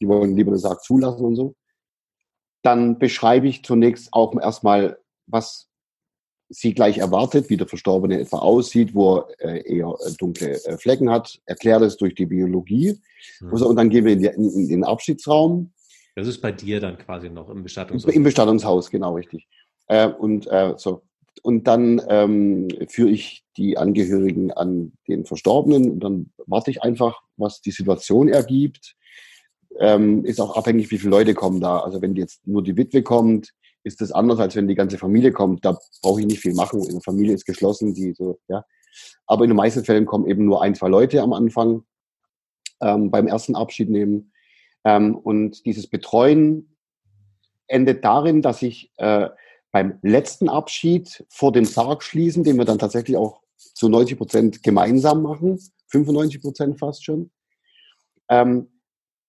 [0.00, 1.54] die wollen lieber den Sarg zulassen und so.
[2.62, 5.68] Dann beschreibe ich zunächst auch erstmal, was
[6.48, 10.78] sie gleich erwartet, wie der Verstorbene etwa aussieht, wo er äh, eher äh, dunkle äh,
[10.78, 12.98] Flecken hat, erklärt es durch die Biologie.
[13.40, 13.52] Mhm.
[13.52, 15.72] Und dann gehen wir in, den Abschiedsraum.
[16.14, 18.12] Das ist bei dir dann quasi noch im Bestattungshaus.
[18.12, 19.48] Im Bestattungshaus, genau, richtig.
[19.88, 21.02] Äh, und äh, so.
[21.42, 27.20] Und dann ähm, führe ich die Angehörigen an den Verstorbenen und dann warte ich einfach,
[27.36, 28.94] was die Situation ergibt.
[29.80, 31.80] Ähm, ist auch abhängig, wie viele Leute kommen da.
[31.80, 35.32] Also wenn jetzt nur die Witwe kommt, ist das anders, als wenn die ganze Familie
[35.32, 35.64] kommt.
[35.64, 36.82] Da brauche ich nicht viel machen.
[36.84, 38.64] In der Familie ist geschlossen, die so, ja.
[39.26, 41.82] Aber in den meisten Fällen kommen eben nur ein, zwei Leute am Anfang
[42.80, 44.32] ähm, beim ersten Abschied nehmen.
[44.84, 46.76] Ähm, und dieses Betreuen
[47.66, 49.28] endet darin, dass ich äh,
[49.72, 54.62] beim letzten Abschied vor dem Sarg schließen, den wir dann tatsächlich auch zu 90 Prozent
[54.62, 57.30] gemeinsam machen, 95 Prozent fast schon.
[58.28, 58.68] Ähm,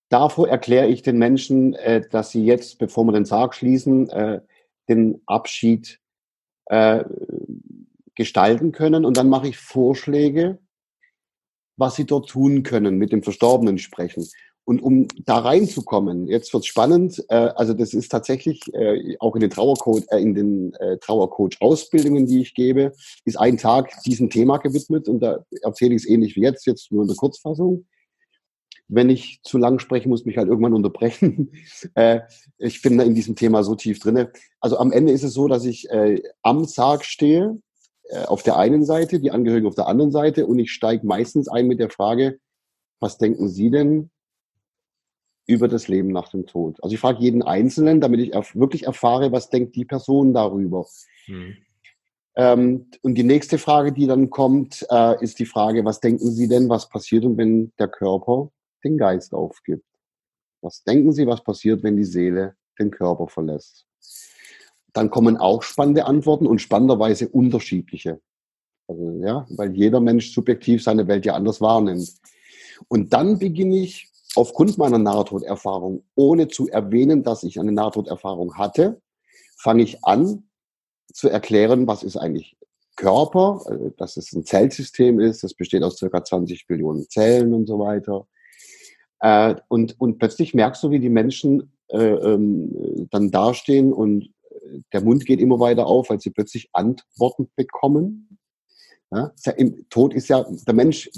[0.09, 4.41] Davor erkläre ich den Menschen, äh, dass sie jetzt, bevor wir den Sarg schließen, äh,
[4.87, 5.99] den Abschied
[6.67, 7.03] äh,
[8.13, 9.03] gestalten können.
[9.03, 10.59] Und dann mache ich Vorschläge,
[11.75, 14.27] was sie dort tun können, mit dem Verstorbenen sprechen.
[14.65, 19.41] Und um da reinzukommen, jetzt wird's spannend, äh, also das ist tatsächlich äh, auch in
[19.41, 22.91] den Trauercoach, äh, in den äh, Trauercoach-Ausbildungen, die ich gebe,
[23.25, 26.91] ist ein Tag diesem Thema gewidmet und da erzähle ich es ähnlich wie jetzt, jetzt
[26.91, 27.85] nur in der Kurzfassung
[28.87, 31.51] wenn ich zu lang spreche, muss mich halt irgendwann unterbrechen.
[31.95, 32.21] äh,
[32.57, 34.31] ich bin da in diesem Thema so tief drinne.
[34.59, 37.59] Also am Ende ist es so, dass ich äh, am Sarg stehe,
[38.09, 41.47] äh, auf der einen Seite, die Angehörigen auf der anderen Seite und ich steige meistens
[41.47, 42.39] ein mit der Frage,
[42.99, 44.11] was denken Sie denn
[45.47, 46.83] über das Leben nach dem Tod?
[46.83, 50.85] Also ich frage jeden Einzelnen, damit ich wirklich erfahre, was denkt die Person darüber.
[51.25, 51.55] Hm.
[52.35, 56.47] Ähm, und die nächste Frage, die dann kommt, äh, ist die Frage, was denken Sie
[56.47, 58.51] denn, was passiert, wenn der Körper
[58.83, 59.85] den Geist aufgibt.
[60.61, 63.85] Was denken Sie, was passiert, wenn die Seele den Körper verlässt?
[64.93, 68.19] Dann kommen auch spannende Antworten und spannenderweise unterschiedliche.
[68.87, 72.09] Also, ja, weil jeder Mensch subjektiv seine Welt ja anders wahrnimmt.
[72.87, 79.01] Und dann beginne ich aufgrund meiner Nahtoderfahrung, ohne zu erwähnen, dass ich eine Nahtoderfahrung hatte,
[79.57, 80.43] fange ich an
[81.13, 82.57] zu erklären, was ist eigentlich
[82.95, 87.67] Körper, äh, dass es ein Zellsystem ist, das besteht aus circa 20 Billionen Zellen und
[87.67, 88.27] so weiter.
[89.19, 94.29] Äh, und, und plötzlich merkst du, wie die Menschen äh, ähm, dann dastehen und
[94.93, 98.39] der Mund geht immer weiter auf, weil sie plötzlich Antworten bekommen.
[99.11, 99.31] Ja?
[99.89, 101.09] Tod ist ja der Mensch,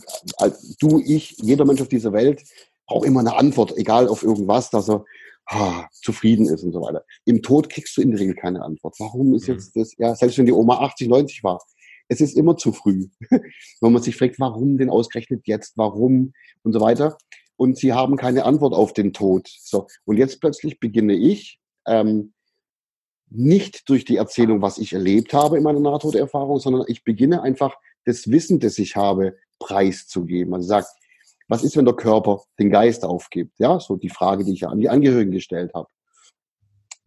[0.79, 2.43] du, ich, jeder Mensch auf dieser Welt
[2.87, 5.05] braucht immer eine Antwort, egal auf irgendwas, dass er
[5.45, 7.05] ah, zufrieden ist und so weiter.
[7.25, 8.95] Im Tod kriegst du in der Regel keine Antwort.
[8.99, 9.55] Warum ist mhm.
[9.55, 11.61] jetzt das, ja, selbst wenn die Oma 80, 90 war,
[12.09, 13.07] es ist immer zu früh.
[13.81, 17.17] wenn man sich fragt, warum denn ausgerechnet jetzt, warum und so weiter
[17.57, 19.49] und sie haben keine Antwort auf den Tod.
[19.59, 19.87] So.
[20.05, 22.33] Und jetzt plötzlich beginne ich, ähm,
[23.29, 27.75] nicht durch die Erzählung, was ich erlebt habe in meiner Nahtoderfahrung, sondern ich beginne einfach
[28.05, 30.53] das Wissen, das ich habe, preiszugeben.
[30.53, 30.87] Also sagt,
[31.47, 33.59] was ist, wenn der Körper den Geist aufgibt?
[33.59, 35.87] Ja, so die Frage, die ich ja an die Angehörigen gestellt habe.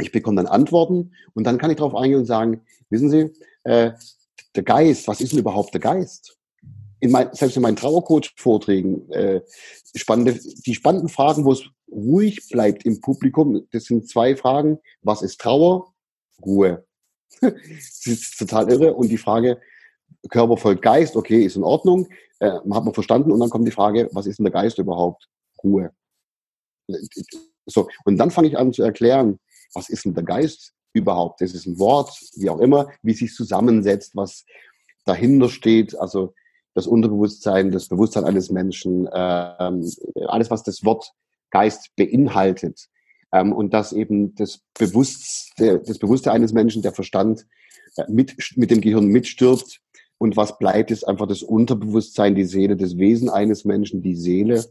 [0.00, 3.32] Ich bekomme dann Antworten und dann kann ich darauf eingehen und sagen, wissen Sie,
[3.64, 3.92] äh,
[4.56, 6.40] der Geist, was ist denn überhaupt der Geist?
[7.00, 9.40] in mein, selbst in meinen Trauercoach-Vorträgen äh,
[9.94, 14.78] spannende, die spannenden Fragen, wo es ruhig bleibt im Publikum, das sind zwei Fragen.
[15.02, 15.92] Was ist Trauer?
[16.44, 16.84] Ruhe.
[17.40, 18.94] das ist total irre.
[18.94, 19.60] Und die Frage,
[20.28, 22.08] Körper folgt Geist, okay, ist in Ordnung,
[22.40, 23.32] äh, hat man verstanden.
[23.32, 25.28] Und dann kommt die Frage, was ist denn der Geist überhaupt?
[25.62, 25.92] Ruhe.
[27.66, 29.38] So, und dann fange ich an zu erklären,
[29.74, 31.40] was ist denn der Geist überhaupt?
[31.40, 34.44] Das ist ein Wort, wie auch immer, wie sich zusammensetzt, was
[35.04, 35.98] dahinter steht.
[35.98, 36.34] Also
[36.74, 39.88] das Unterbewusstsein, das Bewusstsein eines Menschen, ähm,
[40.26, 41.12] alles, was das Wort
[41.50, 42.88] Geist beinhaltet.
[43.32, 47.46] Ähm, und dass eben das Bewusste, das Bewusste eines Menschen, der Verstand,
[47.96, 49.80] äh, mit, mit dem Gehirn mitstirbt.
[50.20, 54.66] Und was bleibt, ist einfach das Unterbewusstsein, die Seele, das Wesen eines Menschen, die Seele.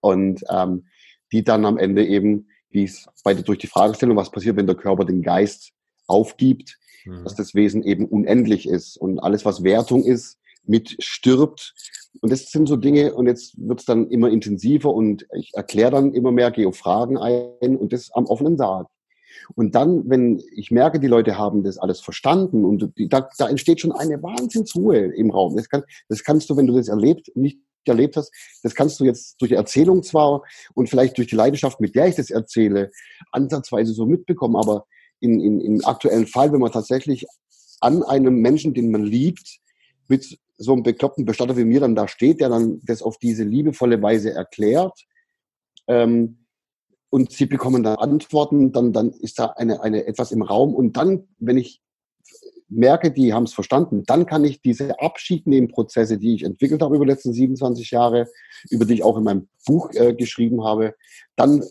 [0.00, 0.86] Und ähm,
[1.32, 4.74] die dann am Ende eben, wie es bei, durch die Fragestellung, was passiert, wenn der
[4.74, 5.72] Körper den Geist
[6.08, 7.22] aufgibt, mhm.
[7.22, 11.74] dass das Wesen eben unendlich ist und alles, was Wertung ist, mit stirbt.
[12.20, 15.92] Und das sind so Dinge, und jetzt wird es dann immer intensiver und ich erkläre
[15.92, 18.88] dann immer mehr, gehe auf Fragen ein und das am offenen Sarg.
[19.54, 23.80] Und dann, wenn ich merke, die Leute haben das alles verstanden und da, da entsteht
[23.80, 25.56] schon eine Wahnsinnsruhe im Raum.
[25.56, 29.04] Das, kann, das kannst du, wenn du das erlebt, nicht erlebt hast, das kannst du
[29.04, 30.42] jetzt durch die Erzählung zwar
[30.74, 32.90] und vielleicht durch die Leidenschaft, mit der ich das erzähle,
[33.32, 34.84] ansatzweise so mitbekommen, aber
[35.20, 37.26] in, in, im aktuellen Fall, wenn man tatsächlich
[37.80, 39.58] an einem Menschen, den man liebt,
[40.08, 43.44] mit so einem bekloppten Bestatter wie mir dann da steht, der dann das auf diese
[43.44, 45.06] liebevolle Weise erklärt,
[45.86, 46.37] ähm,
[47.10, 50.96] und sie bekommen dann Antworten, dann, dann ist da eine, eine etwas im Raum und
[50.96, 51.82] dann, wenn ich
[52.68, 56.82] merke, die haben es verstanden, dann kann ich diese Abschied nehmen Prozesse, die ich entwickelt
[56.82, 58.28] habe über die letzten 27 Jahre,
[58.70, 60.94] über die ich auch in meinem Buch äh, geschrieben habe,
[61.36, 61.64] dann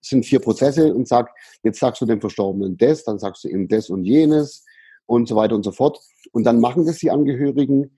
[0.00, 1.30] sind vier Prozesse und sag,
[1.62, 4.64] jetzt sagst du dem Verstorbenen das, dann sagst du ihm das und jenes
[5.06, 6.00] und so weiter und so fort.
[6.32, 7.96] Und dann machen das die Angehörigen.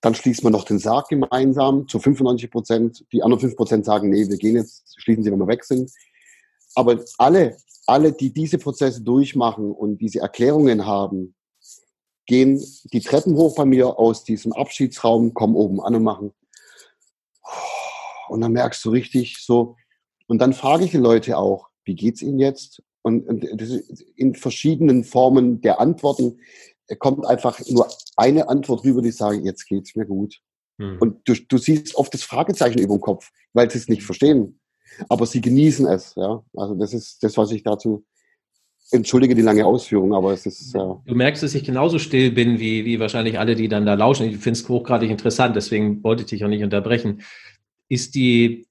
[0.00, 3.04] Dann schließt man noch den Sarg gemeinsam zu 95 Prozent.
[3.12, 5.90] Die anderen 5 Prozent sagen, nee, wir gehen jetzt, schließen sie, wenn wir weg sind.
[6.74, 7.56] Aber alle,
[7.86, 11.34] alle, die diese Prozesse durchmachen und diese Erklärungen haben,
[12.26, 16.32] gehen die Treppen hoch bei mir aus diesem Abschiedsraum, kommen oben an und machen.
[18.28, 19.76] Und dann merkst du richtig so.
[20.28, 22.82] Und dann frage ich die Leute auch, wie geht's ihnen jetzt?
[23.02, 23.44] Und, und
[24.16, 26.38] in verschiedenen Formen der Antworten
[27.00, 30.40] kommt einfach nur eine Antwort rüber, die sagen, jetzt geht's mir gut.
[30.78, 30.98] Hm.
[31.00, 34.60] Und du, du siehst oft das Fragezeichen über dem Kopf, weil sie es nicht verstehen
[35.08, 36.14] aber sie genießen es.
[36.16, 38.04] Ja, also das ist das, was ich dazu
[38.92, 40.74] entschuldige die lange Ausführung, aber es ist.
[40.74, 41.00] Ja.
[41.06, 44.26] Du merkst, dass ich genauso still bin wie, wie wahrscheinlich alle, die dann da lauschen.
[44.26, 47.22] Ich finde es hochgradig interessant, deswegen wollte ich dich auch nicht unterbrechen.
[47.88, 48.66] Ist die,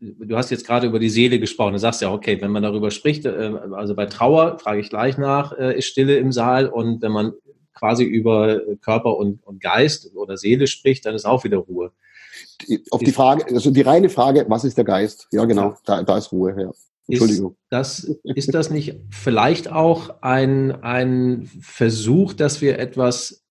[0.00, 2.90] du hast jetzt gerade über die Seele gesprochen, du sagst ja, okay, wenn man darüber
[2.90, 7.02] spricht, äh, also bei Trauer frage ich gleich nach, äh, ist Stille im Saal und
[7.02, 7.32] wenn man
[7.74, 11.92] quasi über Körper und, und Geist oder Seele spricht, dann ist auch wieder Ruhe
[12.90, 15.28] auf die Frage, also die reine Frage, was ist der Geist?
[15.32, 16.70] Ja, genau, da, da ist Ruhe, ja.
[17.08, 17.52] Entschuldigung.
[17.52, 23.44] Ist das, ist das nicht vielleicht auch ein, ein Versuch, dass wir etwas,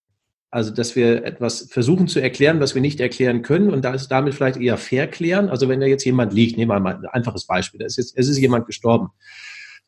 [0.51, 4.33] also dass wir etwas versuchen zu erklären, was wir nicht erklären können und das damit
[4.33, 5.49] vielleicht eher verklären?
[5.49, 8.27] Also wenn da jetzt jemand liegt, nehmen wir mal ein einfaches Beispiel, es ist, es
[8.27, 9.09] ist jemand gestorben.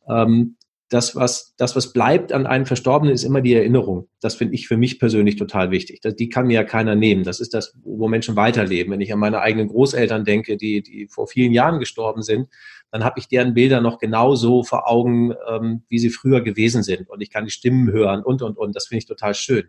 [0.07, 0.55] Ähm,
[0.89, 4.07] das, was, das, was bleibt an einem Verstorbenen, ist immer die Erinnerung.
[4.21, 5.99] Das finde ich für mich persönlich total wichtig.
[6.01, 7.23] Das, die kann mir ja keiner nehmen.
[7.23, 8.93] Das ist das, wo Menschen weiterleben.
[8.93, 12.47] Wenn ich an meine eigenen Großeltern denke, die, die vor vielen Jahren gestorben sind,
[12.89, 17.09] dann habe ich deren Bilder noch genauso vor Augen, ähm, wie sie früher gewesen sind.
[17.09, 18.73] Und ich kann die Stimmen hören und, und, und.
[18.75, 19.65] Das finde ich total schön.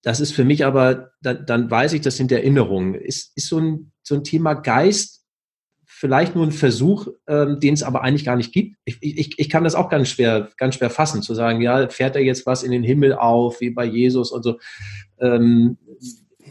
[0.00, 2.94] Das ist für mich aber, dann, dann weiß ich, das sind Erinnerungen.
[2.94, 5.21] Ist, ist so, ein, so ein Thema Geist
[6.02, 8.76] vielleicht nur ein Versuch, ähm, den es aber eigentlich gar nicht gibt.
[8.84, 12.16] Ich, ich, ich kann das auch ganz schwer, ganz schwer fassen, zu sagen, ja, fährt
[12.16, 14.58] er jetzt was in den Himmel auf, wie bei Jesus und so.
[15.20, 15.78] Ähm,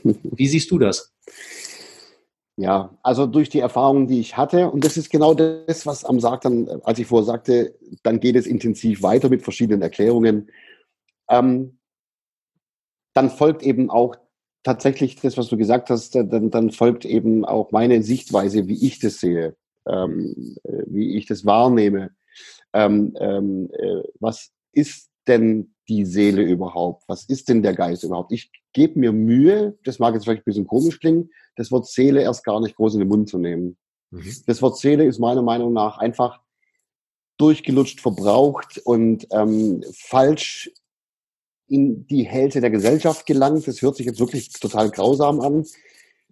[0.03, 1.13] wie siehst du das?
[2.55, 6.21] Ja, also durch die Erfahrungen, die ich hatte, und das ist genau das, was am
[6.21, 10.49] Sarg dann, als ich vorher sagte, dann geht es intensiv weiter mit verschiedenen Erklärungen.
[11.29, 11.77] Ähm,
[13.13, 14.15] dann folgt eben auch
[14.63, 18.99] tatsächlich das, was du gesagt hast, dann, dann folgt eben auch meine Sichtweise, wie ich
[18.99, 19.55] das sehe,
[19.87, 22.11] ähm, äh, wie ich das wahrnehme.
[22.73, 27.03] Ähm, ähm, äh, was ist denn die Seele überhaupt?
[27.07, 28.31] Was ist denn der Geist überhaupt?
[28.31, 32.21] Ich gebe mir Mühe, das mag jetzt vielleicht ein bisschen komisch klingen, das Wort Seele
[32.21, 33.77] erst gar nicht groß in den Mund zu nehmen.
[34.11, 34.33] Mhm.
[34.45, 36.39] Das Wort Seele ist meiner Meinung nach einfach
[37.37, 40.71] durchgelutscht, verbraucht und ähm, falsch
[41.71, 43.65] in die Hälfte der Gesellschaft gelangt.
[43.65, 45.65] Das hört sich jetzt wirklich total grausam an.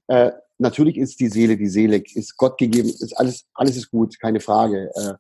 [0.08, 4.20] Äh, natürlich ist die Seele die Seele, ist Gott gegeben, ist alles, alles ist gut,
[4.20, 4.92] keine Frage.
[4.96, 5.14] Äh,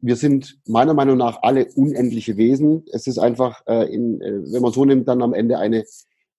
[0.00, 2.84] wir sind meiner Meinung nach alle unendliche Wesen.
[2.92, 5.84] Es ist einfach, äh, in, äh, wenn man so nimmt, dann am Ende eine,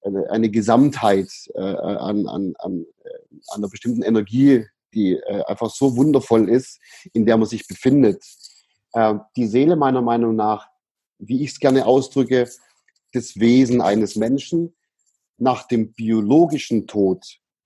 [0.03, 2.85] eine, eine Gesamtheit äh, an, an, äh, an
[3.55, 6.79] einer bestimmten Energie, die einfach so wundervoll ist,
[7.11, 8.23] in der man sich befindet.
[9.35, 10.69] Die Seele meiner Meinung nach,
[11.19, 12.47] wie ich es gerne ausdrücke,
[13.15, 14.75] das Wesen eines Menschen
[15.37, 17.23] nach dem biologischen Tod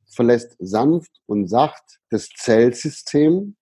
[0.08, 3.56] verlässt sanft und sacht das Zellsystem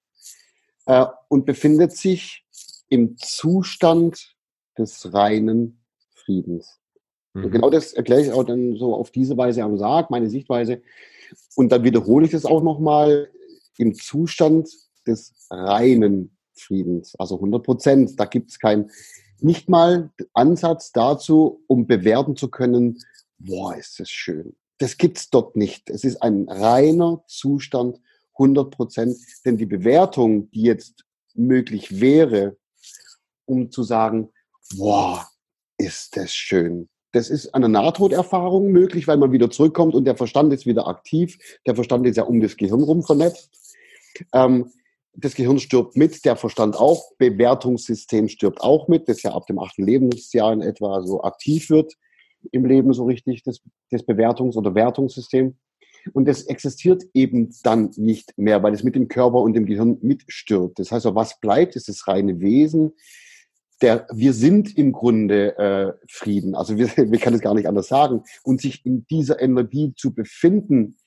[0.86, 2.46] äh, und befindet sich
[2.90, 4.36] im Zustand
[4.78, 6.80] des reinen Friedens.
[7.34, 7.46] Mhm.
[7.46, 10.82] Und genau das erkläre ich auch dann so auf diese Weise am Sarg, meine Sichtweise.
[11.56, 13.30] Und dann wiederhole ich das auch nochmal
[13.78, 14.70] im Zustand
[15.06, 18.20] des reinen Friedens, also 100 Prozent.
[18.20, 18.90] Da gibt es kein
[19.40, 23.00] nicht mal Ansatz dazu, um bewerten zu können,
[23.38, 24.56] boah, ist das schön.
[24.80, 25.90] Das gibt's dort nicht.
[25.90, 28.00] Es ist ein reiner Zustand,
[28.34, 29.18] 100 Prozent.
[29.46, 32.58] Denn die Bewertung, die jetzt möglich wäre,
[33.46, 34.30] um zu sagen,
[34.76, 35.28] boah,
[35.78, 36.90] ist das schön.
[37.12, 41.38] Das ist eine Nahtoderfahrung möglich, weil man wieder zurückkommt und der Verstand ist wieder aktiv.
[41.66, 43.50] Der Verstand ist ja um das Gehirn rum vernetzt.
[44.34, 44.72] Ähm,
[45.20, 49.60] das Gehirn stirbt mit, der Verstand auch, Bewertungssystem stirbt auch mit, das ja ab dem
[49.60, 51.94] achten Lebensjahr in etwa so aktiv wird
[52.52, 55.56] im Leben so richtig, das, das Bewertungs- oder Wertungssystem.
[56.14, 59.98] Und das existiert eben dann nicht mehr, weil es mit dem Körper und dem Gehirn
[60.02, 60.80] mitstirbt.
[60.80, 62.94] Das heißt, was bleibt, ist das reine Wesen.
[63.82, 66.56] Der, wir sind im Grunde äh, Frieden.
[66.56, 68.24] Also wir, wir können es gar nicht anders sagen.
[68.44, 70.98] Und sich in dieser Energie zu befinden,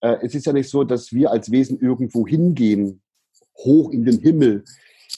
[0.00, 3.00] äh, es ist ja nicht so, dass wir als Wesen irgendwo hingehen,
[3.58, 4.64] hoch in den Himmel.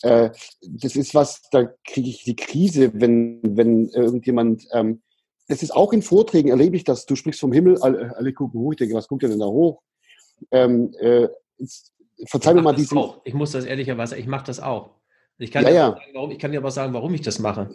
[0.03, 0.31] Äh,
[0.63, 5.03] das ist was, da kriege ich die Krise, wenn, wenn irgendjemand, ähm,
[5.49, 8.61] das ist auch in Vorträgen, erlebe ich das, du sprichst vom Himmel, alle, alle gucken
[8.61, 9.83] hoch, ich denke, was guckt ihr denn da hoch?
[10.51, 11.29] Ähm, äh,
[12.27, 12.97] verzeih mir mal diesen.
[12.97, 13.21] Auch.
[13.25, 14.91] Ich muss das ehrlicherweise, ich mache das auch.
[15.39, 15.91] Ich kann, ja, ja.
[15.91, 17.71] Sagen, warum, ich kann dir aber sagen, warum ich das mache.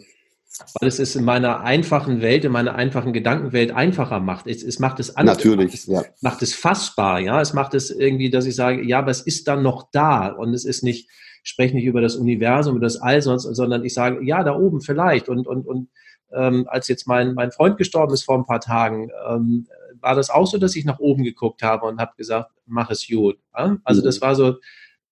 [0.80, 4.46] Weil es es in meiner einfachen Welt, in meiner einfachen Gedankenwelt einfacher macht.
[4.46, 5.36] Es, es macht es anders.
[5.36, 6.02] Natürlich, es, ja.
[6.22, 7.40] macht es fassbar, ja.
[7.40, 10.54] Es macht es irgendwie, dass ich sage, ja, aber es ist dann noch da und
[10.54, 11.08] es ist nicht,
[11.42, 14.80] ich spreche nicht über das Universum, über das All, sondern ich sage, ja, da oben
[14.80, 15.88] vielleicht und, und, und
[16.32, 19.66] ähm, als jetzt mein, mein Freund gestorben ist vor ein paar Tagen, ähm,
[20.00, 23.06] war das auch so, dass ich nach oben geguckt habe und habe gesagt, mach es
[23.06, 23.38] gut.
[23.56, 23.76] Ja?
[23.84, 24.24] Also das mhm.
[24.24, 24.54] war so,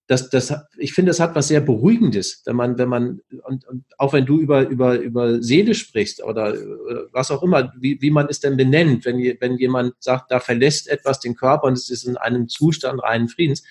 [0.07, 3.85] das, das, ich finde, das hat was sehr Beruhigendes, wenn man, wenn man, und, und
[3.97, 6.53] auch wenn du über, über, über Seele sprichst oder,
[6.85, 10.39] oder was auch immer, wie, wie man es denn benennt, wenn, wenn jemand sagt, da
[10.39, 13.63] verlässt etwas den Körper und es ist in einem Zustand reinen Friedens,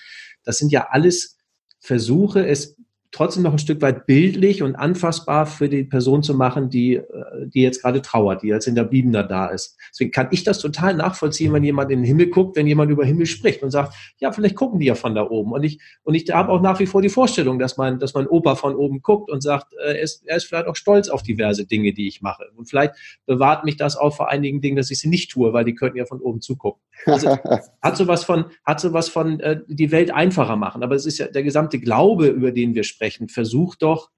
[0.42, 1.38] das sind ja alles
[1.79, 2.77] Versuche, es
[3.14, 7.05] trotzdem noch ein Stück weit bildlich und anfassbar für die Person zu machen, die, äh,
[7.46, 9.79] die jetzt gerade trauert, die als in der Bibel da ist.
[9.90, 13.05] Deswegen kann ich das total nachvollziehen, wenn jemand in den Himmel guckt, wenn jemand über
[13.05, 15.53] Himmel spricht und sagt, ja, vielleicht gucken die ja von da oben.
[15.53, 18.27] Und ich, und ich habe auch nach wie vor die Vorstellung, dass mein, dass mein
[18.27, 21.22] Opa von oben guckt und sagt, äh, er, ist, er ist vielleicht auch stolz auf
[21.22, 22.44] diverse Dinge, die ich mache.
[22.57, 22.94] Und vielleicht
[23.27, 25.98] bewahrt mich das auch vor einigen Dingen, dass ich sie nicht tue, weil die könnten
[25.98, 26.83] ja von oben zugucken.
[27.07, 27.38] Also,
[27.83, 30.83] hat sowas von, hat sowas von äh, die Welt einfacher machen.
[30.83, 34.10] Aber es ist ja der gesamte Glaube, über den wir sprechen, versucht doch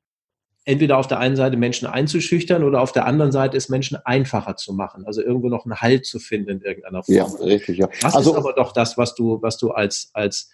[0.67, 4.57] entweder auf der einen Seite Menschen einzuschüchtern oder auf der anderen Seite es Menschen einfacher
[4.57, 5.07] zu machen.
[5.07, 7.17] Also irgendwo noch einen Halt zu finden in irgendeiner Form.
[7.17, 7.89] Ja, richtig, ja.
[8.03, 10.53] Das also, ist aber doch das, was du, was du als, als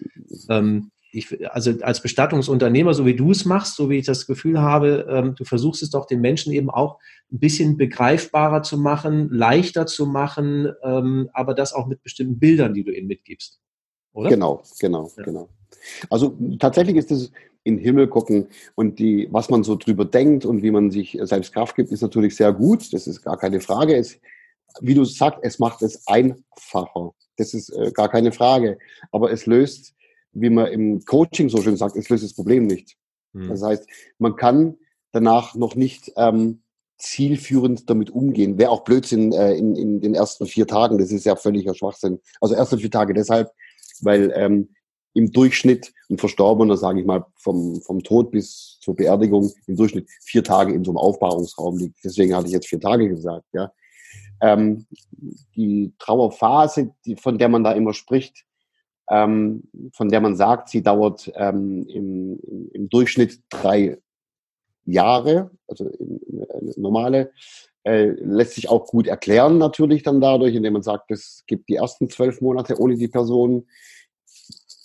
[0.50, 4.60] ähm, ich, also als Bestattungsunternehmer, so wie du es machst, so wie ich das Gefühl
[4.60, 6.98] habe, ähm, du versuchst es doch den Menschen eben auch
[7.30, 12.74] ein bisschen begreifbarer zu machen, leichter zu machen, ähm, aber das auch mit bestimmten Bildern,
[12.74, 13.60] die du ihnen mitgibst.
[14.12, 14.30] Oder?
[14.30, 15.22] Genau, genau, ja.
[15.24, 15.48] genau.
[16.10, 17.32] Also tatsächlich ist es
[17.64, 21.18] in den Himmel gucken und die, was man so drüber denkt und wie man sich
[21.22, 22.92] selbst Kraft gibt, ist natürlich sehr gut.
[22.92, 23.96] Das ist gar keine Frage.
[23.96, 24.18] Es,
[24.80, 27.12] wie du sagst, es macht es einfacher.
[27.36, 28.78] Das ist äh, gar keine Frage.
[29.10, 29.94] Aber es löst
[30.32, 32.96] wie man im Coaching so schön sagt, es löst das Problem nicht.
[33.32, 33.48] Mhm.
[33.48, 33.86] Das heißt,
[34.18, 34.76] man kann
[35.12, 36.62] danach noch nicht ähm,
[36.98, 38.58] zielführend damit umgehen.
[38.58, 40.98] Wäre auch Blödsinn äh, in, in den ersten vier Tagen.
[40.98, 42.20] Das ist ja völliger Schwachsinn.
[42.40, 43.50] Also erste vier Tage deshalb,
[44.02, 44.68] weil ähm,
[45.14, 50.08] im Durchschnitt ein Verstorbener, sage ich mal, vom, vom Tod bis zur Beerdigung im Durchschnitt
[50.22, 52.02] vier Tage in so einem Aufbahrungsraum liegt.
[52.04, 53.46] Deswegen hatte ich jetzt vier Tage gesagt.
[53.52, 53.72] Ja.
[54.40, 54.86] Ähm,
[55.54, 58.44] die Trauerphase, die, von der man da immer spricht,
[59.10, 62.40] ähm, von der man sagt, sie dauert ähm, im,
[62.72, 63.98] im, Durchschnitt drei
[64.84, 65.90] Jahre, also
[66.76, 67.32] normale,
[67.84, 71.76] äh, lässt sich auch gut erklären natürlich dann dadurch, indem man sagt, es gibt die
[71.76, 73.66] ersten zwölf Monate ohne die Person.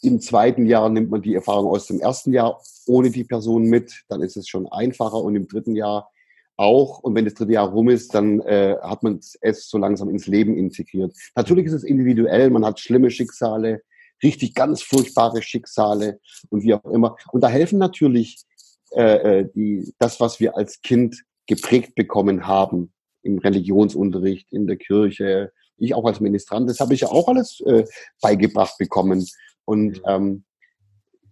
[0.02, 4.04] Im zweiten Jahr nimmt man die Erfahrung aus dem ersten Jahr ohne die Person mit,
[4.10, 6.10] dann ist es schon einfacher und im dritten Jahr
[6.56, 7.00] auch.
[7.00, 10.28] Und wenn das dritte Jahr rum ist, dann äh, hat man es so langsam ins
[10.28, 11.14] Leben integriert.
[11.36, 13.82] Natürlich ist es individuell, man hat schlimme Schicksale,
[14.24, 17.16] richtig ganz furchtbare Schicksale und wie auch immer.
[17.32, 18.44] Und da helfen natürlich
[18.92, 24.78] äh, äh, die, das, was wir als Kind geprägt bekommen haben im Religionsunterricht, in der
[24.78, 27.86] Kirche, ich auch als Ministrant, das habe ich ja auch alles äh,
[28.22, 29.28] beigebracht bekommen.
[29.68, 30.46] Und ähm,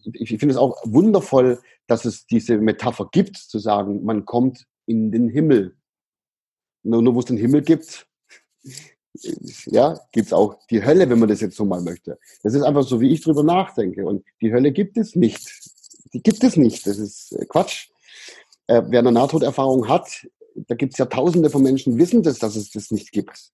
[0.04, 4.68] ich, ich finde es auch wundervoll, dass es diese Metapher gibt, zu sagen, man kommt
[4.86, 5.78] in den Himmel.
[6.84, 8.07] Nur, nur wo es den Himmel gibt,
[9.68, 12.20] ja, gibt es auch die Hölle, wenn man das jetzt so mal möchte.
[12.43, 14.05] Das ist einfach so, wie ich drüber nachdenke.
[14.05, 15.49] Und die Hölle gibt es nicht.
[16.14, 16.86] Die gibt es nicht.
[16.86, 17.89] Das ist äh, Quatsch.
[18.68, 22.57] Äh, wer eine Nahtoderfahrung hat, da gibt es ja tausende von Menschen, wissen das, dass
[22.57, 23.51] es das nicht gibt.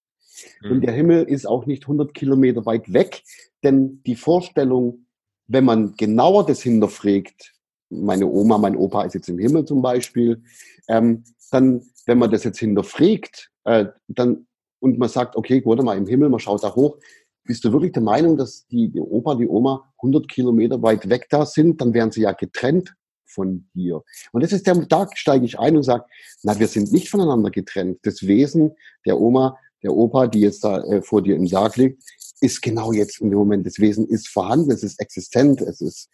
[0.61, 0.71] Mhm.
[0.71, 3.23] Und der Himmel ist auch nicht 100 Kilometer weit weg,
[3.63, 5.05] denn die Vorstellung,
[5.47, 7.53] wenn man genauer das hinterfragt,
[7.89, 10.41] meine Oma, mein Opa ist jetzt im Himmel zum Beispiel,
[10.87, 14.47] ähm, dann, wenn man das jetzt hinterfragt, äh, dann
[14.81, 16.97] und man sagt, okay, warte mal im Himmel, man schaut da hoch.
[17.43, 21.27] Bist du wirklich der Meinung, dass die, die Opa, die Oma 100 Kilometer weit weg
[21.29, 21.79] da sind?
[21.79, 22.93] Dann wären sie ja getrennt
[23.25, 24.01] von dir.
[24.31, 26.05] Und das ist der, da steige ich ein und sage,
[26.43, 27.99] na, wir sind nicht voneinander getrennt.
[28.03, 28.75] Das Wesen
[29.05, 32.03] der Oma, der Opa, die jetzt da äh, vor dir im Sarg liegt,
[32.41, 36.09] ist genau jetzt in dem Moment, das Wesen ist vorhanden, es ist existent, es ist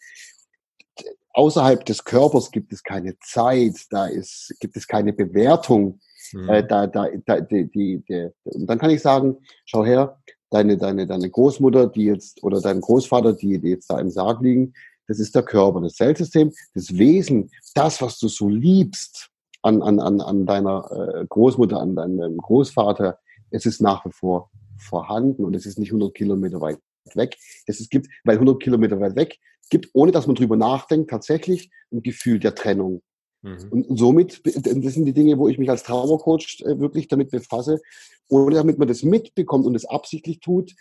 [1.32, 6.00] außerhalb des Körpers gibt es keine Zeit, da ist, gibt es keine Bewertung.
[6.32, 6.48] Mhm.
[6.48, 10.18] Äh, da, da, da, die, die, die, und dann kann ich sagen, schau her,
[10.50, 14.42] deine, deine, deine Großmutter, die jetzt, oder dein Großvater, die, die jetzt da im Sarg
[14.42, 14.74] liegen,
[15.06, 19.30] das ist der Körper, das Zellsystem, das Wesen, das, was du so liebst
[19.62, 23.18] an, an, an, an deiner äh, Großmutter, an deinem Großvater,
[23.50, 26.78] es ist nach wie vor vorhanden und es ist nicht 100 Kilometer weit
[27.14, 27.36] weg.
[27.66, 29.38] Es gibt, weil 100 Kilometer weit weg
[29.70, 33.02] gibt, ohne dass man drüber nachdenkt, tatsächlich ein Gefühl der Trennung.
[33.42, 33.68] Mhm.
[33.70, 37.80] Und somit, das sind die Dinge, wo ich mich als Trauercoach äh, wirklich damit befasse,
[38.28, 40.74] ohne damit man das mitbekommt und es absichtlich tut,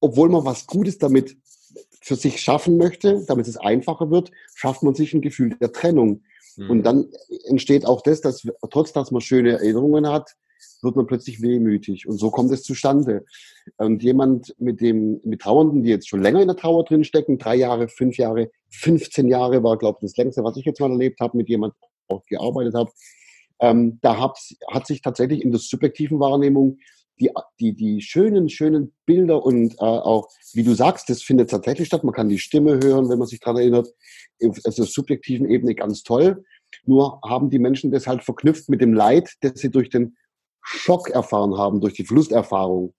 [0.00, 1.36] obwohl man was Gutes damit
[2.00, 6.22] für sich schaffen möchte, damit es einfacher wird, schafft man sich ein Gefühl der Trennung.
[6.56, 6.70] Mhm.
[6.70, 7.08] Und dann
[7.44, 10.36] entsteht auch das, dass trotz dass man schöne Erinnerungen hat,
[10.82, 12.06] wird man plötzlich wehmütig.
[12.06, 13.24] Und so kommt es zustande.
[13.76, 17.38] Und jemand mit dem, mit Trauernden, die jetzt schon länger in der Trauer drin stecken,
[17.38, 20.90] drei Jahre, fünf Jahre, 15 Jahre war, glaube ich, das längste, was ich jetzt mal
[20.90, 21.74] erlebt habe, mit jemand
[22.08, 22.90] auch gearbeitet habe.
[23.60, 24.38] Ähm, da hat,
[24.70, 26.78] hat sich tatsächlich in der subjektiven Wahrnehmung
[27.18, 31.88] die, die, die schönen, schönen Bilder und äh, auch, wie du sagst, das findet tatsächlich
[31.88, 32.04] statt.
[32.04, 33.88] Man kann die Stimme hören, wenn man sich daran erinnert.
[34.44, 36.44] Auf der subjektiven Ebene ganz toll.
[36.84, 40.16] Nur haben die Menschen das halt verknüpft mit dem Leid, das sie durch den
[40.66, 42.92] Schock erfahren haben, durch die Verlusterfahrung.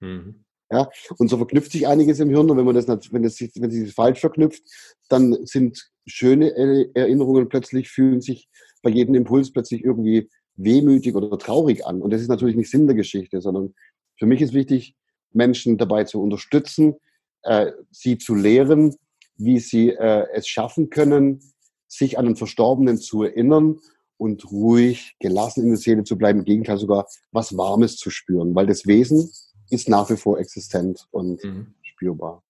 [0.00, 0.44] Mhm.
[0.72, 0.88] Ja,
[1.18, 3.84] und so verknüpft sich einiges im Hirn und wenn man das, wenn das, wenn sich
[3.84, 4.62] das falsch verknüpft,
[5.08, 6.54] dann sind schöne
[6.94, 8.48] Erinnerungen plötzlich, fühlen sich
[8.82, 12.00] bei jedem Impuls plötzlich irgendwie wehmütig oder traurig an.
[12.00, 13.74] Und das ist natürlich nicht Sinn der Geschichte, sondern
[14.16, 14.94] für mich ist wichtig,
[15.32, 16.94] Menschen dabei zu unterstützen,
[17.42, 18.94] äh, sie zu lehren,
[19.36, 21.40] wie sie äh, es schaffen können,
[21.88, 23.80] sich an den Verstorbenen zu erinnern
[24.20, 28.54] und ruhig, gelassen in der Seele zu bleiben, im Gegenteil sogar was Warmes zu spüren,
[28.54, 29.30] weil das Wesen
[29.70, 31.74] ist nach wie vor existent und mhm.
[31.82, 32.42] spürbar.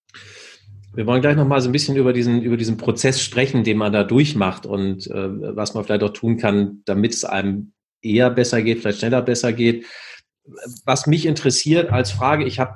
[0.93, 3.77] Wir wollen gleich noch mal so ein bisschen über diesen, über diesen Prozess sprechen, den
[3.77, 8.29] man da durchmacht und äh, was man vielleicht auch tun kann, damit es einem eher
[8.29, 9.85] besser geht, vielleicht schneller besser geht.
[10.83, 12.73] Was mich interessiert als Frage, ich habe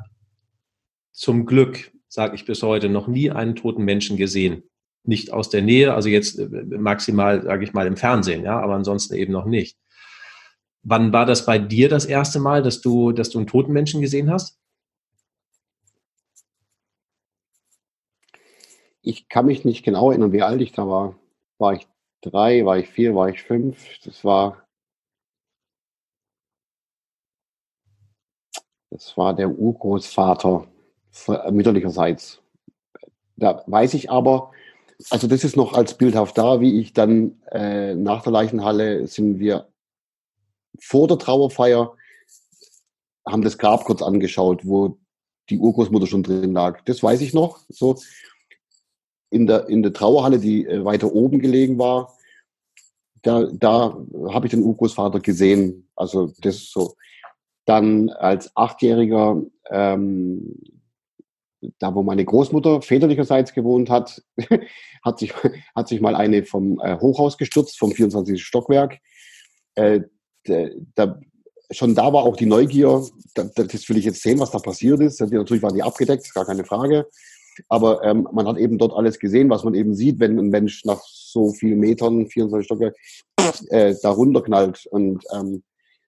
[1.11, 4.63] zum Glück, sage ich bis heute, noch nie einen toten Menschen gesehen
[5.07, 8.75] nicht aus der Nähe, also jetzt äh, maximal, sage ich mal, im Fernsehen, ja, aber
[8.75, 9.77] ansonsten eben noch nicht.
[10.83, 14.01] Wann war das bei dir das erste Mal, dass du, dass du einen toten Menschen
[14.01, 14.59] gesehen hast?
[19.01, 21.15] Ich kann mich nicht genau erinnern, wie alt ich da war.
[21.57, 21.87] War ich
[22.21, 23.99] drei, war ich vier, war ich fünf?
[24.03, 24.67] Das war,
[28.89, 30.67] das war der Urgroßvater
[31.51, 32.41] mütterlicherseits.
[33.37, 34.51] Da weiß ich aber,
[35.09, 39.39] also das ist noch als bildhaft da, wie ich dann äh, nach der Leichenhalle sind
[39.39, 39.67] wir
[40.79, 41.95] vor der Trauerfeier,
[43.25, 44.97] haben das Grab kurz angeschaut, wo
[45.49, 46.81] die Urgroßmutter schon drin lag.
[46.85, 47.59] Das weiß ich noch.
[47.69, 47.97] So
[49.29, 52.13] in der, in der Trauerhalle, die äh, weiter oben gelegen war,
[53.21, 53.97] da, da
[54.29, 55.89] habe ich den Urgroßvater gesehen.
[55.95, 56.95] Also das ist so.
[57.65, 59.41] Dann als Achtjähriger
[59.71, 60.55] ähm,
[61.79, 64.21] da wo meine Großmutter väterlicherseits gewohnt hat,
[65.03, 65.33] hat sich,
[65.75, 68.43] hat sich mal eine vom äh, Hochhaus gestürzt, vom 24.
[68.43, 68.99] Stockwerk.
[69.75, 70.01] Äh,
[70.43, 71.19] da,
[71.71, 73.03] schon da war auch die Neugier,
[73.33, 75.19] da, das will ich jetzt sehen, was da passiert ist.
[75.19, 77.07] Natürlich war die abgedeckt, gar keine Frage.
[77.69, 80.83] Aber ähm, man hat eben dort alles gesehen, was man eben sieht, wenn ein Mensch
[80.85, 82.95] nach so vielen Metern, 24 Stockwerk,
[83.69, 84.85] äh, da runterknallt.
[84.87, 85.63] Und ähm,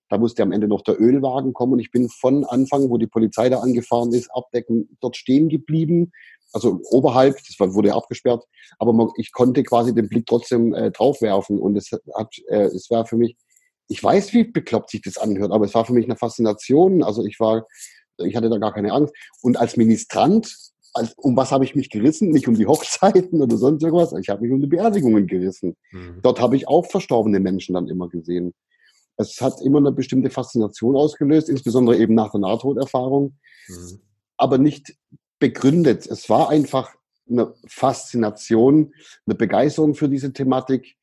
[0.09, 3.07] da musste am Ende noch der Ölwagen kommen und ich bin von Anfang, wo die
[3.07, 6.11] Polizei da angefahren ist, abdecken, dort stehen geblieben.
[6.53, 8.45] Also oberhalb, das wurde abgesperrt,
[8.79, 12.89] aber man, ich konnte quasi den Blick trotzdem äh, draufwerfen und es hat, äh, es
[12.89, 13.35] war für mich,
[13.89, 17.03] ich weiß, wie bekloppt sich das anhört, aber es war für mich eine Faszination.
[17.03, 17.67] Also ich war,
[18.17, 19.13] ich hatte da gar keine Angst.
[19.41, 20.53] Und als Ministrant,
[20.93, 22.29] als, um was habe ich mich gerissen?
[22.29, 24.13] Nicht um die Hochzeiten oder sonst irgendwas.
[24.19, 25.75] Ich habe mich um die Beerdigungen gerissen.
[25.91, 26.19] Mhm.
[26.21, 28.53] Dort habe ich auch verstorbene Menschen dann immer gesehen
[29.17, 33.35] es hat immer eine bestimmte Faszination ausgelöst, insbesondere eben nach der Nahtoderfahrung,
[33.67, 33.99] mhm.
[34.37, 34.95] aber nicht
[35.39, 36.05] begründet.
[36.07, 36.95] Es war einfach
[37.29, 38.93] eine Faszination,
[39.25, 40.95] eine Begeisterung für diese Thematik,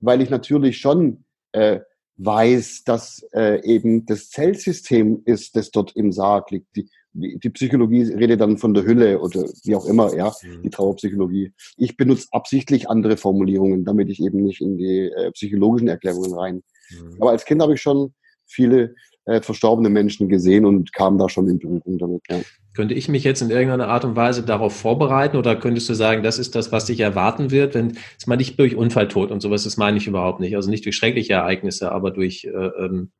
[0.00, 1.80] weil ich natürlich schon äh,
[2.16, 6.76] weiß, dass äh, eben das Zellsystem ist, das dort im Sarg liegt.
[6.76, 10.62] Die, die Psychologie redet dann von der Hülle oder wie auch immer, ja, mhm.
[10.62, 11.52] die Trauerpsychologie.
[11.76, 16.62] Ich benutze absichtlich andere Formulierungen, damit ich eben nicht in die äh, psychologischen Erklärungen rein
[17.00, 17.16] Mhm.
[17.20, 18.12] Aber als Kind habe ich schon
[18.46, 22.22] viele äh, verstorbene Menschen gesehen und kam da schon in Berührung damit.
[22.28, 22.40] Ja.
[22.74, 26.22] Könnte ich mich jetzt in irgendeiner Art und Weise darauf vorbereiten oder könntest du sagen,
[26.22, 29.64] das ist das, was dich erwarten wird, wenn es mal nicht durch Unfalltod und sowas,
[29.64, 30.56] das meine ich überhaupt nicht.
[30.56, 33.10] Also nicht durch schreckliche Ereignisse, aber durch, äh, ähm,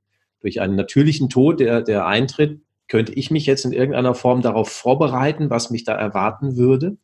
[0.40, 4.68] durch einen natürlichen Tod, der, der eintritt, könnte ich mich jetzt in irgendeiner Form darauf
[4.70, 6.96] vorbereiten, was mich da erwarten würde?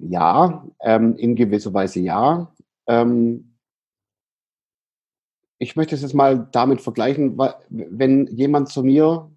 [0.00, 2.52] Ja, ähm, in gewisser Weise ja.
[2.86, 3.51] Ähm,
[5.62, 7.38] ich möchte es jetzt mal damit vergleichen,
[7.68, 9.30] wenn jemand zu mir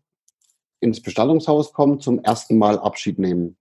[0.79, 3.57] ins Bestattungshaus kommt, zum ersten Mal Abschied nehmen.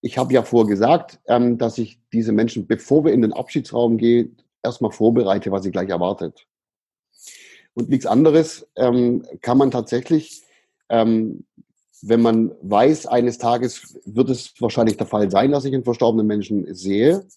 [0.00, 3.98] Ich habe ja vorher gesagt, ähm, dass ich diese Menschen, bevor wir in den Abschiedsraum
[3.98, 6.44] gehen, erstmal vorbereite, was sie gleich erwartet.
[7.74, 10.42] Und nichts anderes ähm, kann man tatsächlich,
[10.88, 11.46] ähm,
[12.02, 16.26] wenn man weiß, eines Tages wird es wahrscheinlich der Fall sein, dass ich einen verstorbenen
[16.26, 17.28] Menschen sehe,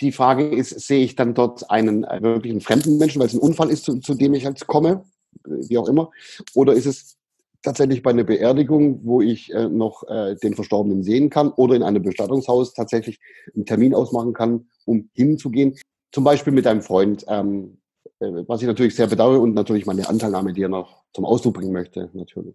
[0.00, 3.40] die Frage ist, sehe ich dann dort einen äh, wirklichen fremden Menschen, weil es ein
[3.40, 5.04] Unfall ist, zu, zu dem ich jetzt komme,
[5.44, 6.10] wie auch immer,
[6.54, 7.16] oder ist es
[7.62, 11.82] tatsächlich bei einer Beerdigung, wo ich äh, noch äh, den Verstorbenen sehen kann oder in
[11.82, 13.18] einem Bestattungshaus tatsächlich
[13.54, 15.76] einen Termin ausmachen kann, um hinzugehen.
[16.12, 17.78] Zum Beispiel mit einem Freund, ähm,
[18.20, 21.54] äh, was ich natürlich sehr bedauere und natürlich meine Anteilnahme, die er noch zum Ausdruck
[21.54, 22.54] bringen möchte, natürlich.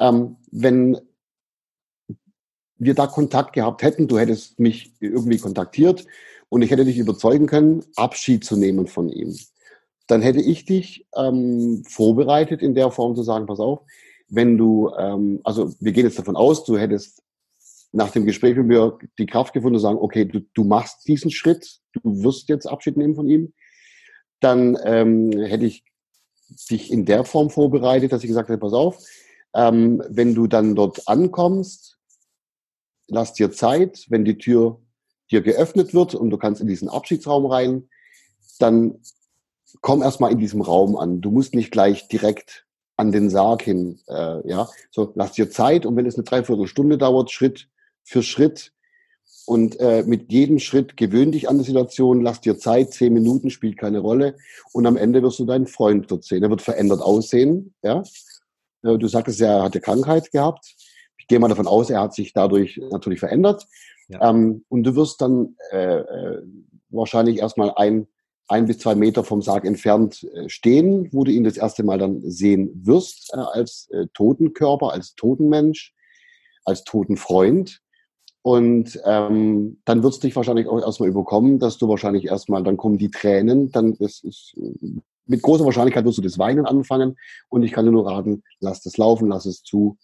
[0.00, 0.98] Ähm, wenn
[2.78, 6.06] wir da Kontakt gehabt hätten, du hättest mich irgendwie kontaktiert
[6.48, 9.36] und ich hätte dich überzeugen können, Abschied zu nehmen von ihm.
[10.06, 13.80] Dann hätte ich dich ähm, vorbereitet in der Form zu sagen, pass auf,
[14.28, 17.22] wenn du, ähm, also wir gehen jetzt davon aus, du hättest
[17.92, 21.30] nach dem Gespräch mit mir die Kraft gefunden zu sagen, okay, du, du machst diesen
[21.30, 23.52] Schritt, du wirst jetzt Abschied nehmen von ihm,
[24.40, 25.84] dann ähm, hätte ich
[26.70, 28.98] dich in der Form vorbereitet, dass ich gesagt hätte, pass auf,
[29.54, 31.98] ähm, wenn du dann dort ankommst,
[33.06, 34.80] lass dir Zeit, wenn die Tür
[35.30, 37.88] dir geöffnet wird und du kannst in diesen Abschiedsraum rein,
[38.58, 39.00] dann
[39.80, 41.20] komm erstmal in diesem Raum an.
[41.20, 42.66] Du musst nicht gleich direkt
[42.96, 44.68] an den Sarg hin, äh, ja.
[44.90, 47.68] So, lass dir Zeit und wenn es eine Dreiviertelstunde dauert, Schritt
[48.02, 48.72] für Schritt
[49.46, 53.50] und äh, mit jedem Schritt gewöhn dich an die Situation, lass dir Zeit, zehn Minuten
[53.50, 54.36] spielt keine Rolle
[54.72, 56.42] und am Ende wirst du deinen Freund dort sehen.
[56.42, 58.02] Er wird verändert aussehen, ja.
[58.82, 60.74] Äh, du sagtest ja, er hatte Krankheit gehabt.
[61.28, 63.66] Gehe mal davon aus, er hat sich dadurch natürlich verändert.
[64.08, 64.30] Ja.
[64.30, 66.42] Ähm, und du wirst dann äh, äh,
[66.90, 68.06] wahrscheinlich erstmal ein,
[68.48, 71.98] ein bis zwei Meter vom Sarg entfernt äh, stehen, wo du ihn das erste Mal
[71.98, 75.94] dann sehen wirst, äh, als äh, Totenkörper, als Totenmensch,
[76.64, 77.82] als Totenfreund.
[78.40, 82.78] Und ähm, dann wird es dich wahrscheinlich auch erstmal überkommen, dass du wahrscheinlich erstmal, dann
[82.78, 84.54] kommen die Tränen, dann das ist,
[85.26, 87.16] mit großer Wahrscheinlichkeit wirst du das Weinen anfangen.
[87.50, 89.98] Und ich kann dir nur raten, lass das laufen, lass es zu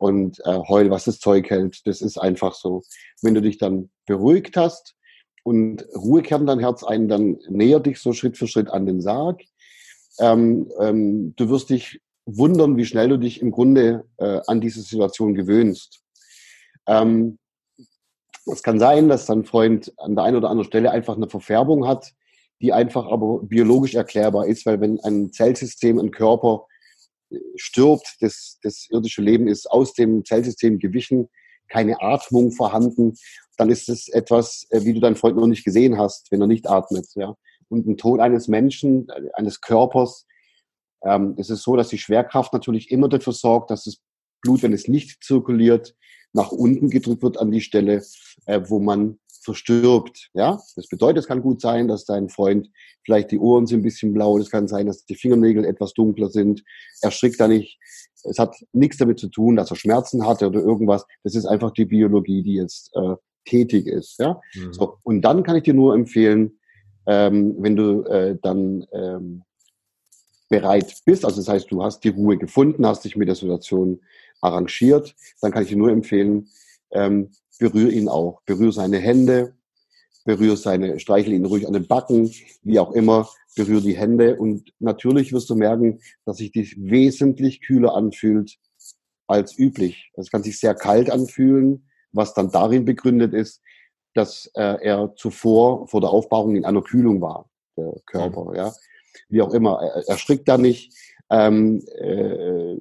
[0.00, 1.86] und äh, heul, was das Zeug hält.
[1.86, 2.82] Das ist einfach so.
[3.20, 4.96] Wenn du dich dann beruhigt hast
[5.44, 9.02] und Ruhe kehrt dein Herz ein, dann näher dich so Schritt für Schritt an den
[9.02, 9.42] Sarg.
[10.18, 14.80] Ähm, ähm, du wirst dich wundern, wie schnell du dich im Grunde äh, an diese
[14.80, 16.00] Situation gewöhnst.
[16.86, 17.38] Ähm,
[18.46, 21.86] es kann sein, dass dein Freund an der einen oder anderen Stelle einfach eine Verfärbung
[21.86, 22.12] hat,
[22.62, 26.66] die einfach aber biologisch erklärbar ist, weil wenn ein Zellsystem, ein Körper
[27.56, 31.28] stirbt, das, das irdische Leben ist aus dem Zellsystem gewichen,
[31.68, 33.14] keine Atmung vorhanden,
[33.56, 36.46] dann ist es etwas, äh, wie du deinen Freund noch nicht gesehen hast, wenn er
[36.46, 37.06] nicht atmet.
[37.14, 37.34] Ja?
[37.68, 40.26] Und ein Tod eines Menschen, äh, eines Körpers,
[41.04, 43.98] ähm, es ist so, dass die Schwerkraft natürlich immer dafür sorgt, dass das
[44.42, 45.94] Blut, wenn es nicht zirkuliert,
[46.32, 48.02] nach unten gedrückt wird an die Stelle,
[48.46, 50.30] äh, wo man verstirbt.
[50.34, 52.68] Ja, das bedeutet, es kann gut sein, dass dein Freund
[53.04, 56.28] vielleicht die Ohren sind ein bisschen blau, es kann sein, dass die Fingernägel etwas dunkler
[56.28, 56.62] sind.
[57.00, 57.78] Er strickt da nicht.
[58.24, 61.06] Es hat nichts damit zu tun, dass er Schmerzen hatte oder irgendwas.
[61.24, 63.16] Das ist einfach die Biologie, die jetzt äh,
[63.46, 64.18] tätig ist.
[64.18, 64.72] Ja, mhm.
[64.72, 66.58] so und dann kann ich dir nur empfehlen,
[67.06, 69.42] ähm, wenn du äh, dann ähm,
[70.50, 74.00] bereit bist, also das heißt, du hast die Ruhe gefunden, hast dich mit der Situation
[74.42, 76.48] arrangiert, dann kann ich dir nur empfehlen,
[76.92, 78.42] ähm, berühr ihn auch.
[78.46, 79.54] Berühr seine Hände,
[80.24, 82.32] berühr seine, streichel ihn ruhig an den Backen,
[82.62, 87.60] wie auch immer, berühr die Hände und natürlich wirst du merken, dass sich dies wesentlich
[87.62, 88.56] kühler anfühlt
[89.26, 90.10] als üblich.
[90.14, 93.60] Es kann sich sehr kalt anfühlen, was dann darin begründet ist,
[94.14, 98.72] dass äh, er zuvor vor der Aufbauung in einer Kühlung war, der Körper, ja.
[99.28, 99.80] Wie auch immer.
[99.80, 100.92] Er, er strickt da nicht,
[101.30, 102.76] ähm, äh,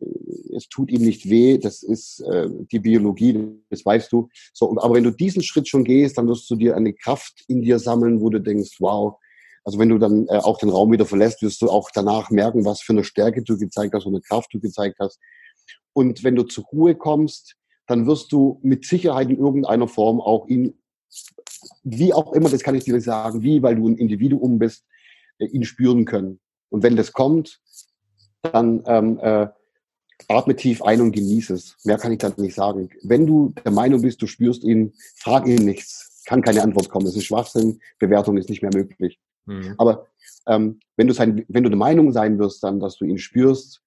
[0.56, 4.30] es tut ihm nicht weh, das ist äh, die Biologie, das weißt du.
[4.54, 7.62] So, aber wenn du diesen Schritt schon gehst, dann wirst du dir eine Kraft in
[7.62, 9.18] dir sammeln, wo du denkst, wow.
[9.64, 12.66] Also wenn du dann äh, auch den Raum wieder verlässt, wirst du auch danach merken,
[12.66, 15.20] was für eine Stärke du gezeigt hast, und eine Kraft du gezeigt hast.
[15.93, 20.47] Und wenn du zur Ruhe kommst, dann wirst du mit Sicherheit in irgendeiner Form auch
[20.47, 20.80] ihn,
[21.84, 24.86] wie auch immer, das kann ich dir sagen, wie, weil du ein Individuum bist,
[25.38, 26.39] äh, ihn spüren können.
[26.70, 27.60] Und wenn das kommt,
[28.42, 29.48] dann ähm, äh,
[30.28, 31.78] atme tief ein und genieße es.
[31.84, 32.90] Mehr kann ich da nicht sagen.
[33.04, 36.24] Wenn du der Meinung bist, du spürst ihn, frag ihn nichts.
[36.26, 37.08] Kann keine Antwort kommen.
[37.08, 37.80] Es ist Schwachsinn.
[37.98, 39.20] Bewertung ist nicht mehr möglich.
[39.46, 39.76] Mhm.
[39.78, 40.08] Aber
[40.48, 43.82] ähm, wenn, du sein, wenn du der Meinung sein wirst, dann, dass du ihn spürst,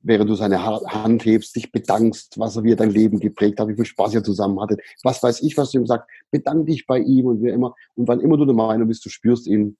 [0.00, 3.74] während du seine Hand hebst, dich bedankst, was er wie dein Leben geprägt hat, wie
[3.74, 6.98] viel Spaß ihr zusammen hattet, was weiß ich, was du ihm sagst, bedank dich bei
[6.98, 7.74] ihm und wie immer.
[7.94, 9.76] Und wann immer du der Meinung bist, du spürst ihn,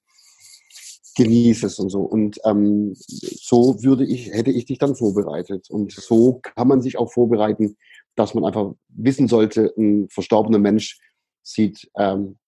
[1.17, 2.03] genieß es und so.
[2.03, 5.71] Und ähm, so würde ich, hätte ich dich dann vorbereitet.
[5.71, 7.77] Und so kann man sich auch vorbereiten,
[8.14, 10.99] dass man einfach wissen sollte, ein verstorbener Mensch
[11.43, 12.39] sieht ähm,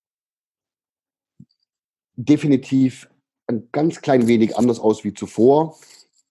[2.16, 3.09] definitiv
[3.47, 5.79] ein ganz klein wenig anders aus wie zuvor.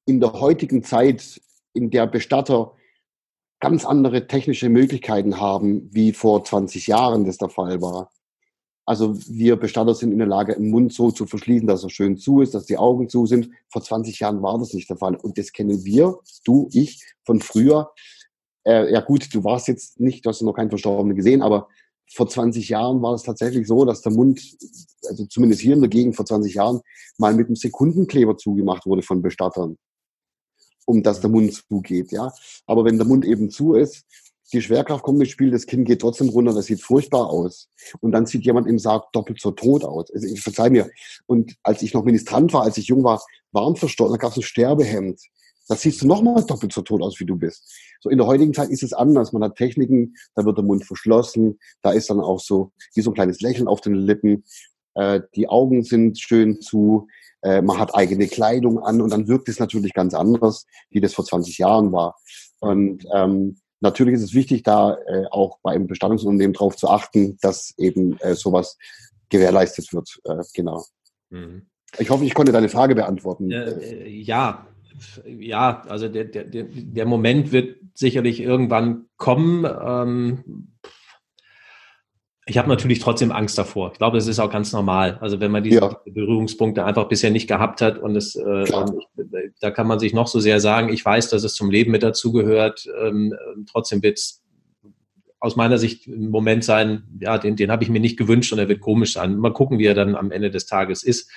[0.06, 1.42] In der heutigen Zeit,
[1.74, 2.74] in der Bestatter
[3.60, 8.12] ganz andere technische Möglichkeiten haben, wie vor 20 Jahren das der Fall war,
[8.88, 12.18] also wir Bestatter sind in der Lage, den Mund so zu verschließen, dass er schön
[12.18, 13.50] zu ist, dass die Augen zu sind.
[13.70, 15.18] Vor 20 Jahren war das nicht der Fall.
[15.18, 17.92] Und das kennen wir, du, ich, von früher.
[18.66, 21.68] Äh, ja gut, du warst jetzt nicht, du hast noch keinen Verstorbenen gesehen, aber
[22.10, 24.42] vor 20 Jahren war es tatsächlich so, dass der Mund,
[25.06, 26.80] also zumindest hier in der Gegend vor 20 Jahren,
[27.18, 29.78] mal mit einem Sekundenkleber zugemacht wurde von Bestattern,
[30.86, 32.14] um dass der Mund zugeht.
[32.14, 32.32] Ja,
[32.66, 34.06] aber wenn der Mund eben zu ist,
[34.54, 37.70] die Schwerkraft kommt ins Spiel, das Kind geht trotzdem runter, das sieht furchtbar aus.
[38.00, 40.10] Und dann sieht jemand im Sarg doppelt so tot aus.
[40.14, 40.89] Also ich verzeih mir.
[41.26, 43.22] Und als ich noch Ministrant war, als ich jung war,
[43.52, 45.20] warm verstorben, da gab es ein Sterbehemd.
[45.68, 47.70] Das siehst du nochmal doppelt so tot aus, wie du bist.
[48.00, 49.34] So in der heutigen Zeit ist es anders.
[49.34, 53.12] Man hat Techniken, da wird der Mund verschlossen, da ist dann auch so wie so
[53.12, 54.45] ein kleines Lächeln auf den Lippen.
[54.95, 57.08] Äh, die Augen sind schön zu,
[57.41, 61.14] äh, man hat eigene Kleidung an und dann wirkt es natürlich ganz anders, wie das
[61.14, 62.16] vor 20 Jahren war.
[62.60, 67.38] Und ähm, Natürlich ist es wichtig, da äh, auch bei einem Bestattungsunternehmen darauf zu achten,
[67.42, 68.78] dass eben äh, sowas
[69.30, 70.20] gewährleistet wird.
[70.26, 70.86] Äh, genau.
[71.30, 71.68] Mhm.
[72.00, 73.52] Ich hoffe, ich konnte deine Frage beantworten.
[73.52, 74.68] Äh, ja,
[75.26, 79.66] ja, also der, der, der Moment wird sicherlich irgendwann kommen.
[79.66, 80.70] Ähm,
[82.48, 83.91] ich habe natürlich trotzdem Angst davor.
[83.91, 85.18] Ich glaube, das ist auch ganz normal.
[85.20, 86.02] Also wenn man diese ja.
[86.06, 88.66] Berührungspunkte einfach bisher nicht gehabt hat und es, äh,
[89.60, 92.04] da kann man sich noch so sehr sagen, ich weiß, dass es zum Leben mit
[92.04, 92.88] dazugehört.
[93.02, 93.36] Ähm,
[93.70, 94.43] trotzdem wird es
[95.39, 98.60] aus meiner Sicht ein Moment sein, ja, den, den habe ich mir nicht gewünscht und
[98.60, 99.38] er wird komisch sein.
[99.38, 101.30] Mal gucken, wie er dann am Ende des Tages ist.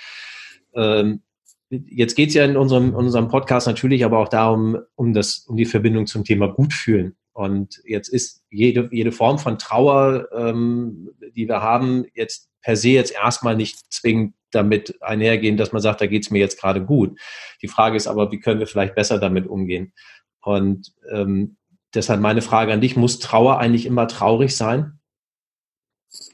[0.73, 1.21] Ähm,
[1.69, 5.57] jetzt geht es ja in unserem, unserem Podcast natürlich aber auch darum, um das, um
[5.57, 7.15] die Verbindung zum Thema Gutfühlen.
[7.33, 12.89] Und jetzt ist jede, jede Form von Trauer, ähm, die wir haben, jetzt per se
[12.89, 16.83] jetzt erstmal nicht zwingend damit einhergehen, dass man sagt, da geht es mir jetzt gerade
[16.83, 17.17] gut.
[17.61, 19.93] Die Frage ist aber, wie können wir vielleicht besser damit umgehen?
[20.41, 21.57] Und ähm,
[21.93, 24.99] deshalb meine Frage an dich, muss Trauer eigentlich immer traurig sein?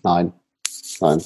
[0.03, 0.33] Nein,
[0.99, 1.23] nein.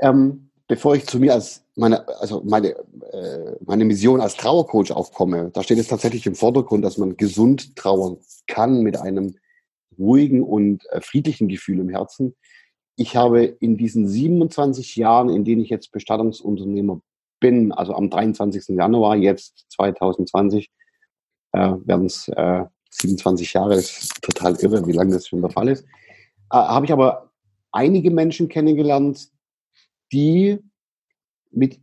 [0.00, 2.76] Ähm, bevor ich zu mir als meine, also meine,
[3.12, 7.74] äh, meine Mission als Trauercoach aufkomme, da steht es tatsächlich im Vordergrund, dass man gesund
[7.74, 9.34] trauern kann mit einem
[9.98, 12.36] ruhigen und äh, friedlichen Gefühl im Herzen.
[12.96, 17.00] Ich habe in diesen 27 Jahren, in denen ich jetzt Bestattungsunternehmer
[17.40, 18.76] bin, also am 23.
[18.76, 20.70] Januar jetzt 2020,
[21.52, 25.68] äh, werden es äh, 27 Jahre, ist total irre, wie lange das schon der Fall
[25.68, 25.84] ist,
[26.52, 27.30] äh, habe ich aber
[27.72, 29.30] einige Menschen kennengelernt,
[30.12, 30.58] die
[31.50, 31.80] mit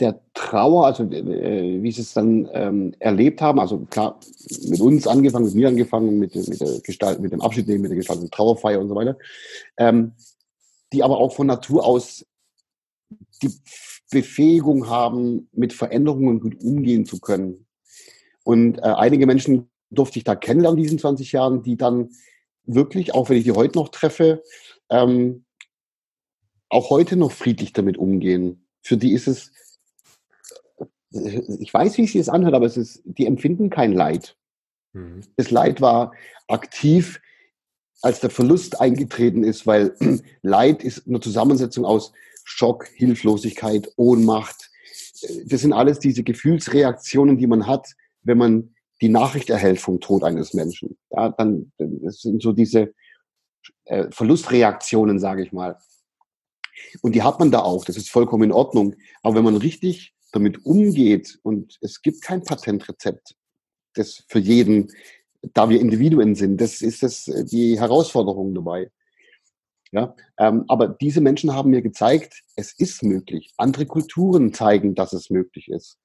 [0.00, 4.18] der Trauer, also äh, wie sie es dann ähm, erlebt haben, also klar,
[4.66, 7.90] mit uns angefangen, mit mir angefangen, mit, mit der Gestalt, mit dem Abschied nehmen, mit
[7.90, 9.16] der Gestaltung Trauerfeier und so weiter,
[9.76, 10.12] ähm,
[10.92, 12.26] die aber auch von Natur aus
[13.42, 13.50] die
[14.10, 17.66] Befähigung haben, mit Veränderungen gut umgehen zu können.
[18.42, 22.10] Und äh, einige Menschen durfte ich da kennenlernen in diesen 20 Jahren, die dann
[22.64, 24.42] wirklich, auch wenn ich die heute noch treffe,
[24.90, 25.43] ähm,
[26.74, 28.66] auch heute noch friedlich damit umgehen.
[28.82, 29.52] Für die ist es,
[31.10, 34.36] ich weiß, wie es sich das anhört, aber es ist, die empfinden kein Leid.
[34.92, 35.20] Mhm.
[35.36, 36.12] Das Leid war
[36.48, 37.20] aktiv,
[38.02, 39.94] als der Verlust eingetreten ist, weil
[40.42, 42.12] Leid ist eine Zusammensetzung aus
[42.42, 44.70] Schock, Hilflosigkeit, Ohnmacht.
[45.46, 50.24] Das sind alles diese Gefühlsreaktionen, die man hat, wenn man die Nachricht erhält vom Tod
[50.24, 50.98] eines Menschen.
[51.10, 52.92] Ja, dann, das sind so diese
[53.84, 55.78] äh, Verlustreaktionen, sage ich mal.
[57.02, 58.96] Und die hat man da auch, das ist vollkommen in Ordnung.
[59.22, 63.34] Aber wenn man richtig damit umgeht und es gibt kein Patentrezept,
[63.94, 64.90] das für jeden,
[65.52, 68.90] da wir Individuen sind, das ist das, die Herausforderung dabei.
[69.92, 73.52] Ja, ähm, aber diese Menschen haben mir gezeigt, es ist möglich.
[73.56, 75.98] Andere Kulturen zeigen, dass es möglich ist.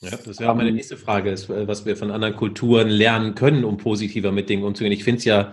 [0.00, 3.64] Ja, das wäre meine ähm, nächste Frage, ist, was wir von anderen Kulturen lernen können,
[3.64, 4.92] um positiver mit Dingen umzugehen.
[4.92, 5.52] Ich finde es ja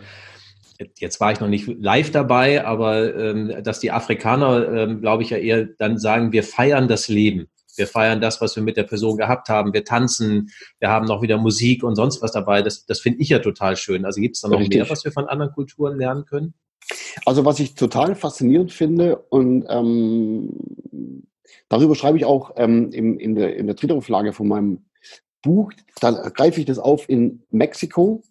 [0.98, 5.30] jetzt war ich noch nicht live dabei, aber ähm, dass die Afrikaner, ähm, glaube ich,
[5.30, 7.50] ja eher dann sagen, wir feiern das Leben.
[7.76, 9.74] Wir feiern das, was wir mit der Person gehabt haben.
[9.74, 12.62] Wir tanzen, wir haben noch wieder Musik und sonst was dabei.
[12.62, 14.06] Das, das finde ich ja total schön.
[14.06, 14.80] Also gibt es da noch Richtig.
[14.80, 16.54] mehr, was wir von anderen Kulturen lernen können?
[17.26, 20.50] Also was ich total faszinierend finde und ähm,
[21.70, 24.86] darüber schreibe ich auch ähm, in, in, der, in der Drittauflage von meinem
[25.42, 25.72] Buch,
[26.02, 28.24] dann greife ich das auf in Mexiko.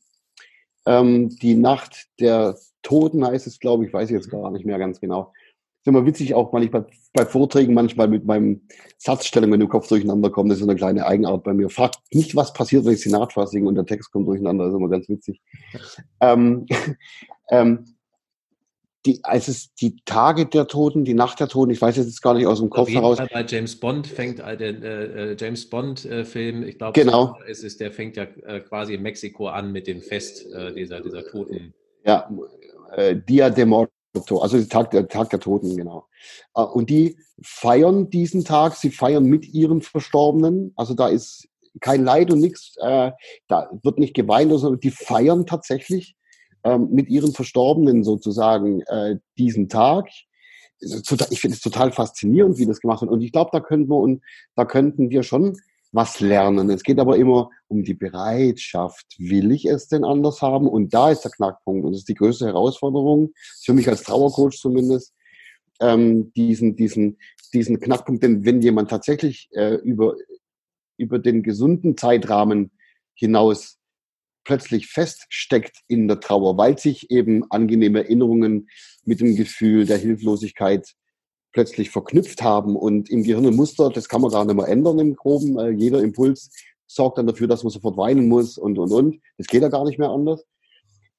[0.88, 4.78] Ähm, die Nacht der Toten heißt es, glaube ich, weiß ich jetzt gar nicht mehr
[4.78, 5.32] ganz genau.
[5.80, 6.82] ist immer witzig, auch weil ich bei,
[7.12, 8.62] bei Vorträgen manchmal mit meinem
[8.96, 11.68] Satzstellung, wenn im Kopf durcheinander kommt, das ist eine kleine Eigenart bei mir.
[11.68, 14.78] Fragt nicht, was passiert, wenn ich Senat singe und der Text kommt durcheinander, das ist
[14.78, 15.42] immer ganz witzig.
[16.20, 16.64] ähm,
[17.50, 17.84] ähm,
[19.08, 22.34] die, als es die Tage der Toten, die Nacht der Toten, ich weiß jetzt gar
[22.34, 23.16] nicht aus dem Kopf heraus.
[23.16, 27.36] Fall bei James Bond fängt äh, der äh, James Bond äh, Film, ich glaube, genau.
[27.46, 31.00] ist es, der fängt ja äh, quasi in Mexiko an mit dem Fest äh, dieser,
[31.00, 31.72] dieser Toten.
[32.04, 32.30] Ja,
[32.96, 36.06] äh, Dia de Muerto, also der Tag, der Tag der Toten, genau.
[36.52, 41.48] und die feiern diesen Tag, sie feiern mit ihren Verstorbenen, also da ist
[41.80, 43.14] kein Leid und nichts, da
[43.82, 46.16] wird nicht geweint, sondern die feiern tatsächlich
[46.64, 50.08] ähm, mit ihren Verstorbenen sozusagen äh, diesen Tag.
[50.80, 53.10] Ich finde es total faszinierend, wie das gemacht wird.
[53.10, 54.22] Und ich glaube, da könnten wir und
[54.54, 55.56] da könnten wir schon
[55.92, 56.70] was lernen.
[56.70, 59.06] Es geht aber immer um die Bereitschaft.
[59.18, 60.68] Will ich es denn anders haben?
[60.68, 61.84] Und da ist der Knackpunkt.
[61.84, 63.32] Und das ist die größte Herausforderung,
[63.62, 65.14] für mich als Trauercoach zumindest,
[65.80, 67.18] ähm, diesen, diesen,
[67.52, 68.22] diesen Knackpunkt.
[68.22, 70.14] Denn wenn jemand tatsächlich äh, über,
[70.96, 72.70] über den gesunden Zeitrahmen
[73.14, 73.77] hinaus
[74.48, 78.70] plötzlich feststeckt in der Trauer, weil sich eben angenehme Erinnerungen
[79.04, 80.94] mit dem Gefühl der Hilflosigkeit
[81.52, 84.98] plötzlich verknüpft haben und im Gehirn ein Muster, das kann man gar nicht mehr ändern
[85.00, 85.58] im Groben.
[85.58, 86.50] Äh, jeder Impuls
[86.86, 89.20] sorgt dann dafür, dass man sofort weinen muss und, und, und.
[89.36, 90.46] Das geht ja gar nicht mehr anders.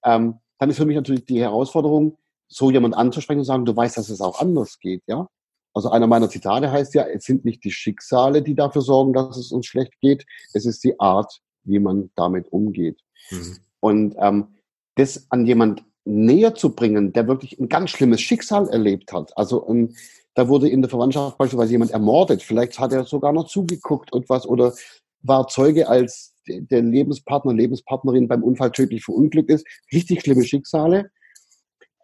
[0.03, 2.17] Ähm, dann ist für mich natürlich die Herausforderung,
[2.47, 5.27] so jemand anzusprechen und sagen, du weißt, dass es auch anders geht, ja?
[5.75, 9.37] Also einer meiner Zitate heißt ja, es sind nicht die Schicksale, die dafür sorgen, dass
[9.37, 12.99] es uns schlecht geht, es ist die Art, wie man damit umgeht.
[13.29, 13.57] Mhm.
[13.79, 14.47] Und ähm,
[14.95, 19.37] das an jemand näher zu bringen, der wirklich ein ganz schlimmes Schicksal erlebt hat.
[19.37, 19.95] Also ähm,
[20.33, 22.43] da wurde in der Verwandtschaft beispielsweise jemand ermordet.
[22.43, 24.73] Vielleicht hat er sogar noch zugeguckt und was oder
[25.21, 29.67] war Zeuge, als der Lebenspartner, Lebenspartnerin beim Unfall tödlich verunglückt ist.
[29.91, 31.11] Richtig schlimme Schicksale.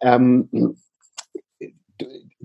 [0.02, 0.76] Ähm,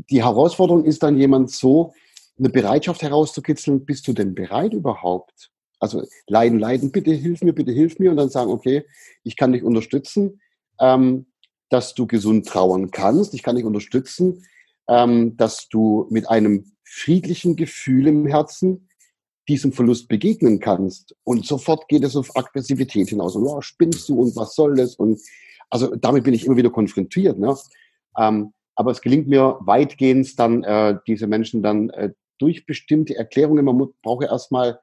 [0.09, 1.93] die Herausforderung ist dann jemand so,
[2.39, 5.51] eine Bereitschaft herauszukitzeln, bist du denn bereit überhaupt?
[5.82, 8.86] Also leiden, leiden, bitte hilf mir, bitte hilf mir und dann sagen, okay,
[9.23, 10.39] ich kann dich unterstützen,
[10.79, 11.25] ähm,
[11.69, 13.34] dass du gesund trauern kannst.
[13.34, 14.45] Ich kann dich unterstützen,
[14.88, 18.88] ähm, dass du mit einem friedlichen Gefühl im Herzen
[19.47, 21.15] diesem Verlust begegnen kannst.
[21.23, 23.36] Und sofort geht es auf Aggressivität hinaus.
[23.36, 24.95] Und oh, spinnst du und was soll das?
[24.95, 25.19] Und
[25.71, 27.39] also damit bin ich immer wieder konfrontiert.
[27.39, 27.55] Ne?
[28.17, 33.65] Ähm, aber es gelingt mir weitgehend dann, äh, diese Menschen dann äh, durch bestimmte Erklärungen,
[33.65, 34.79] man braucht ja erstmal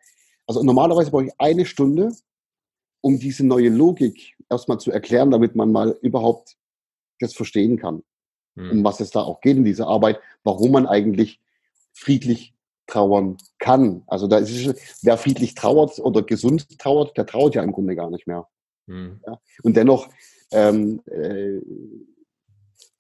[0.49, 2.11] also normalerweise brauche ich eine Stunde,
[3.03, 6.57] um diese neue Logik erstmal zu erklären, damit man mal überhaupt
[7.21, 8.03] das verstehen kann,
[8.57, 8.71] hm.
[8.71, 11.41] um was es da auch geht in dieser Arbeit, warum man eigentlich
[11.93, 12.55] friedlich
[12.87, 14.03] trauern kann.
[14.07, 17.95] Also da ist es, wer friedlich trauert oder gesund trauert, der trauert ja im Grunde
[17.95, 18.49] gar nicht mehr.
[18.87, 19.21] Hm.
[19.27, 19.39] Ja?
[19.63, 20.09] Und dennoch
[20.51, 21.61] ähm, äh,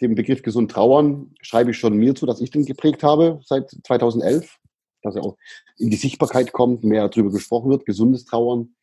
[0.03, 3.70] den Begriff gesund trauern schreibe ich schon mir zu, dass ich den geprägt habe seit
[3.84, 4.59] 2011
[5.03, 5.36] dass er auch
[5.76, 8.74] in die Sichtbarkeit kommt, mehr darüber gesprochen wird, gesundes Trauern.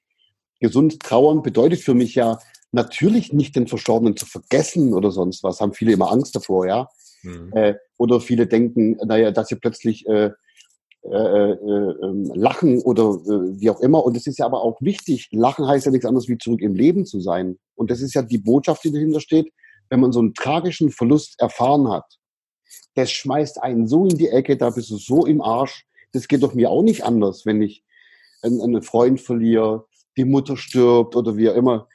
[0.59, 2.39] Gesund Trauern bedeutet für mich ja
[2.71, 6.89] natürlich nicht den Verstorbenen zu vergessen oder sonst was, haben viele immer Angst davor, ja.
[7.23, 7.51] Mhm.
[7.53, 10.31] Äh, oder viele denken, naja, dass sie plötzlich äh,
[11.07, 14.03] äh, äh, ähm, lachen oder äh, wie auch immer.
[14.03, 16.73] Und es ist ja aber auch wichtig, lachen heißt ja nichts anderes wie zurück im
[16.73, 17.59] Leben zu sein.
[17.75, 19.53] Und das ist ja die Botschaft, die dahinter steht,
[19.89, 22.05] wenn man so einen tragischen Verlust erfahren hat.
[22.95, 25.85] Das schmeißt einen so in die Ecke, da bist du so im Arsch,
[26.15, 27.83] das geht doch mir auch nicht anders, wenn ich
[28.41, 29.85] einen, einen Freund verliere,
[30.17, 31.87] die Mutter stirbt oder wie auch immer.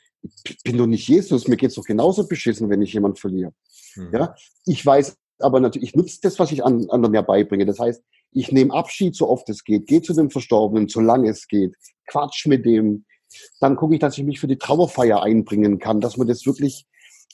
[0.44, 3.52] Ich bin doch nicht Jesus, mir geht's doch genauso beschissen, wenn ich jemanden verliere.
[3.96, 4.10] Mhm.
[4.12, 4.34] Ja?
[4.66, 7.64] Ich weiß aber natürlich, ich nutze das, was ich an, anderen ja beibringe.
[7.64, 8.02] Das heißt,
[8.32, 11.74] ich nehme Abschied, so oft es geht, gehe zu dem Verstorbenen, solange es geht,
[12.06, 13.06] quatsch mit dem.
[13.60, 16.86] Dann gucke ich, dass ich mich für die Trauerfeier einbringen kann, dass man das wirklich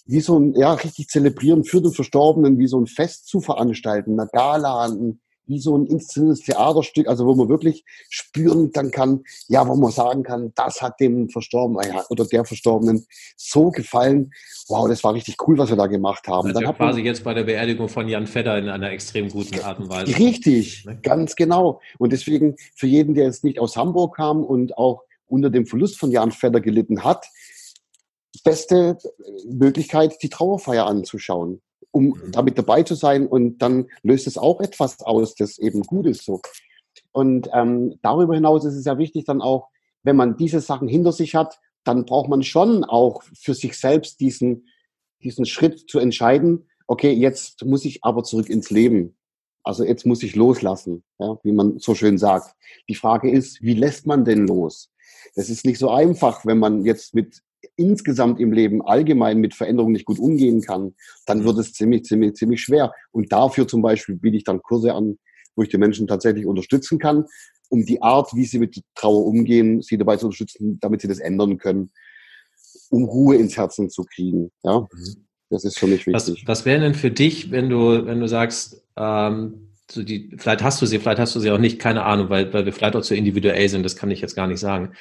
[0.05, 4.21] wie so ein, ja, richtig zelebrieren für den Verstorbenen, wie so ein Fest zu veranstalten,
[4.21, 9.23] eine Gala, ein, wie so ein inszeniertes Theaterstück, also wo man wirklich spüren dann kann,
[9.49, 14.33] ja, wo man sagen kann, das hat dem Verstorbenen oder der Verstorbenen so gefallen.
[14.69, 16.49] Wow, das war richtig cool, was wir da gemacht haben.
[16.49, 19.61] Also dann hat quasi jetzt bei der Beerdigung von Jan Fedder in einer extrem guten
[19.61, 20.17] Art und Weise.
[20.19, 20.99] Richtig, ne?
[21.03, 21.81] ganz genau.
[21.99, 25.99] Und deswegen für jeden, der jetzt nicht aus Hamburg kam und auch unter dem Verlust
[25.99, 27.27] von Jan Fedder gelitten hat,
[28.45, 28.97] beste
[29.49, 31.61] Möglichkeit, die Trauerfeier anzuschauen,
[31.97, 32.33] um mhm.
[32.33, 33.27] damit dabei zu sein.
[33.27, 36.41] Und dann löst es auch etwas aus, das eben gut ist so.
[37.13, 39.69] Und ähm, darüber hinaus ist es ja wichtig, dann auch,
[40.03, 44.21] wenn man diese Sachen hinter sich hat, dann braucht man schon auch für sich selbst
[44.21, 44.69] diesen,
[45.23, 49.17] diesen Schritt zu entscheiden, okay, jetzt muss ich aber zurück ins Leben.
[49.65, 52.55] Also jetzt muss ich loslassen, ja, wie man so schön sagt.
[52.89, 54.91] Die Frage ist, wie lässt man denn los?
[55.35, 57.43] Das ist nicht so einfach, wenn man jetzt mit
[57.77, 60.95] insgesamt im Leben allgemein mit Veränderungen nicht gut umgehen kann,
[61.27, 62.93] dann wird es ziemlich, ziemlich, ziemlich schwer.
[63.13, 65.19] Und dafür zum Beispiel biete ich dann Kurse an,
[65.55, 67.25] wo ich die Menschen tatsächlich unterstützen kann,
[67.69, 71.19] um die Art, wie sie mit Trauer umgehen, sie dabei zu unterstützen, damit sie das
[71.19, 71.91] ändern können,
[72.91, 74.51] um Ruhe ins Herzen zu kriegen.
[74.63, 75.27] Ja, mhm.
[75.51, 76.45] das ist für mich wichtig.
[76.45, 80.63] Was, was wäre denn für dich, wenn du, wenn du sagst, ähm, so die, vielleicht
[80.63, 82.97] hast du sie, vielleicht hast du sie auch nicht, keine Ahnung, weil, weil wir vielleicht
[82.97, 84.93] auch zu individuell sind, das kann ich jetzt gar nicht sagen.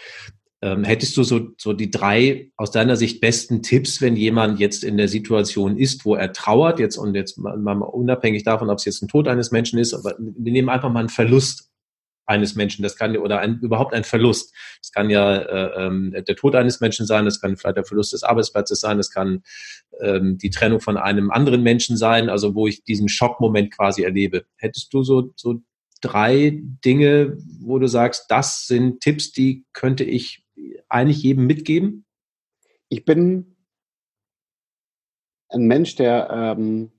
[0.62, 4.84] Ähm, hättest du so, so die drei aus deiner Sicht besten Tipps, wenn jemand jetzt
[4.84, 8.78] in der Situation ist, wo er trauert, jetzt und jetzt mal, mal unabhängig davon, ob
[8.78, 11.72] es jetzt ein Tod eines Menschen ist, aber wir nehmen einfach mal einen Verlust
[12.26, 14.54] eines Menschen, das kann ja, oder ein, überhaupt ein Verlust.
[14.82, 18.14] Das kann ja äh, ähm, der Tod eines Menschen sein, das kann vielleicht der Verlust
[18.14, 19.44] des Arbeitsplatzes sein, das kann
[20.02, 24.46] ähm, die Trennung von einem anderen Menschen sein, also wo ich diesen Schockmoment quasi erlebe.
[24.58, 25.62] Hättest du so, so
[26.02, 30.45] drei Dinge, wo du sagst, das sind Tipps, die könnte ich
[30.90, 32.06] eigentlich jedem mitgeben?
[32.90, 33.56] Ich bin
[35.50, 36.92] ein Mensch, der, ähm,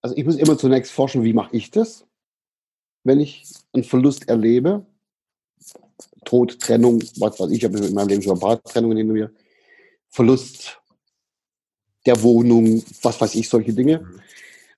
[0.00, 2.06] also ich muss immer zunächst forschen, wie mache ich das,
[3.04, 4.86] wenn ich einen Verlust erlebe.
[6.24, 9.12] Tod, Trennung, was weiß ich, ich habe in meinem Leben schon ein paar Trennungen hinter
[9.12, 9.32] mir.
[10.08, 10.80] Verlust
[12.06, 14.00] der Wohnung, was weiß ich, solche Dinge.
[14.00, 14.20] Mhm.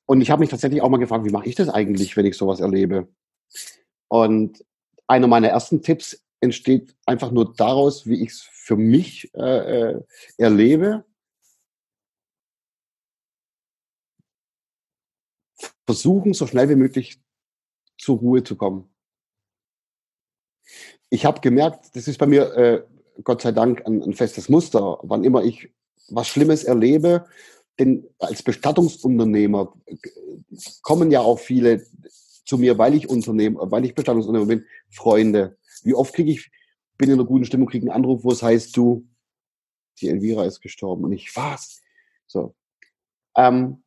[0.07, 2.37] Und ich habe mich tatsächlich auch mal gefragt, wie mache ich das eigentlich, wenn ich
[2.37, 3.09] sowas erlebe?
[4.09, 4.65] Und
[5.07, 10.03] einer meiner ersten Tipps entsteht einfach nur daraus, wie ich es für mich äh, äh,
[10.39, 11.05] erlebe.
[15.87, 17.21] Versuchen, so schnell wie möglich
[17.99, 18.89] zur Ruhe zu kommen.
[21.11, 22.85] Ich habe gemerkt, das ist bei mir äh,
[23.23, 24.99] Gott sei Dank ein, ein festes Muster.
[25.03, 25.71] Wann immer ich
[26.09, 27.27] was Schlimmes erlebe,
[27.79, 29.97] denn als Bestattungsunternehmer äh,
[30.83, 31.85] kommen ja auch viele
[32.45, 36.51] zu mir, weil ich Unternehmer, weil ich Bestattungsunternehmer bin, Freunde, wie oft kriege ich,
[36.99, 39.07] bin in einer guten Stimmung, kriege einen Anruf, wo es heißt, du,
[40.01, 41.05] die Elvira ist gestorben.
[41.05, 41.83] Und ich, was?
[42.27, 42.55] So.
[43.37, 43.83] Ähm,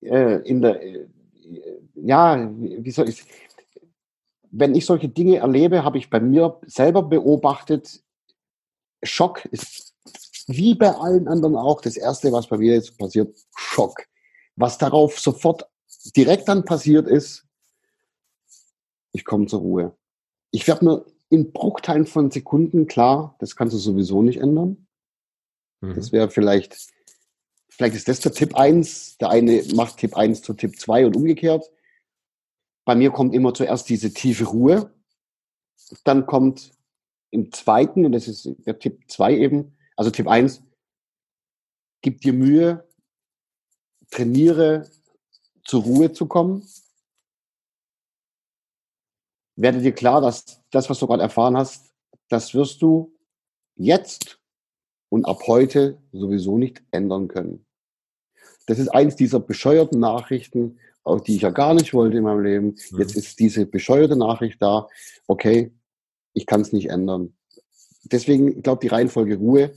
[0.00, 1.08] äh, in der, äh,
[1.94, 3.24] ja, wie soll ich,
[4.50, 8.02] wenn ich solche Dinge erlebe, habe ich bei mir selber beobachtet,
[9.02, 9.94] Schock ist
[10.46, 14.06] wie bei allen anderen auch das Erste, was bei mir jetzt passiert, Schock.
[14.56, 15.68] Was darauf sofort
[16.14, 17.46] direkt dann passiert ist,
[19.12, 19.96] ich komme zur Ruhe.
[20.54, 24.86] Ich werde mir in Bruchteilen von Sekunden klar, das kannst du sowieso nicht ändern.
[25.80, 25.96] Mhm.
[25.96, 26.92] Das wäre vielleicht,
[27.68, 29.18] vielleicht ist das der Tipp 1.
[29.18, 31.68] Der eine macht Tipp 1 zu Tipp 2 und umgekehrt.
[32.84, 34.94] Bei mir kommt immer zuerst diese tiefe Ruhe.
[36.04, 36.70] Dann kommt
[37.30, 40.62] im zweiten, und das ist der Tipp 2 eben, also Tipp 1,
[42.00, 42.88] gib dir Mühe,
[44.08, 44.88] trainiere
[45.64, 46.64] zur Ruhe zu kommen
[49.56, 51.94] werde dir klar, dass das, was du gerade erfahren hast,
[52.28, 53.12] das wirst du
[53.76, 54.40] jetzt
[55.08, 57.64] und ab heute sowieso nicht ändern können.
[58.66, 62.42] Das ist eins dieser bescheuerten Nachrichten, auch die ich ja gar nicht wollte in meinem
[62.42, 62.76] Leben.
[62.90, 62.98] Mhm.
[62.98, 64.88] Jetzt ist diese bescheuerte Nachricht da.
[65.26, 65.70] Okay,
[66.32, 67.34] ich kann es nicht ändern.
[68.04, 69.72] Deswegen, ich glaube, die Reihenfolge Ruhe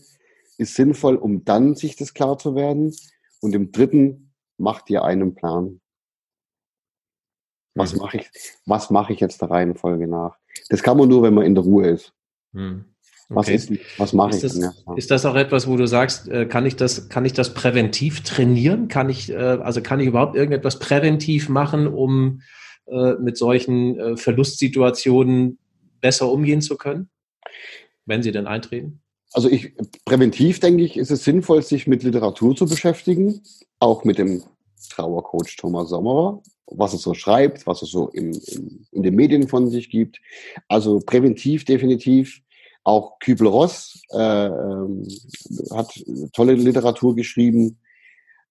[0.58, 2.96] ist sinnvoll, um dann sich das klar zu werden.
[3.42, 5.80] Und im dritten, mach dir einen Plan.
[7.78, 8.00] Was mhm.
[8.00, 8.30] mache ich,
[8.66, 10.38] was mache ich jetzt der Reihenfolge nach?
[10.70, 12.14] Das kann man nur, wenn man in der Ruhe ist.
[12.52, 12.86] Mhm.
[13.30, 13.36] Okay.
[13.36, 14.42] Was, ist, was mache ist ich?
[14.44, 14.96] Das, ja.
[14.96, 18.22] Ist das auch etwas, wo du sagst, äh, kann ich das, kann ich das präventiv
[18.24, 18.88] trainieren?
[18.88, 22.42] Kann ich, äh, also kann ich überhaupt irgendetwas präventiv machen, um
[22.86, 25.58] äh, mit solchen Verlustsituationen
[26.00, 27.10] besser umgehen zu können,
[28.06, 29.02] wenn sie denn eintreten?
[29.34, 29.74] Also ich
[30.06, 33.42] präventiv denke ich, ist es sinnvoll, sich mit Literatur zu beschäftigen,
[33.80, 34.44] auch mit dem
[34.90, 39.48] Trauercoach Thomas Sommerer, was er so schreibt, was er so in, in, in den Medien
[39.48, 40.20] von sich gibt.
[40.68, 42.42] Also präventiv definitiv.
[42.84, 45.06] Auch Kübler-Ross äh, ähm,
[45.72, 45.94] hat
[46.34, 47.80] tolle Literatur geschrieben.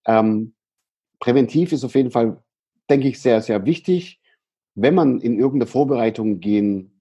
[0.07, 0.55] Ähm,
[1.21, 2.43] präventiv ist auf jeden Fall,
[2.91, 4.21] denke ich, sehr, sehr wichtig.
[4.75, 7.01] Wenn man in irgendeine Vorbereitung gehen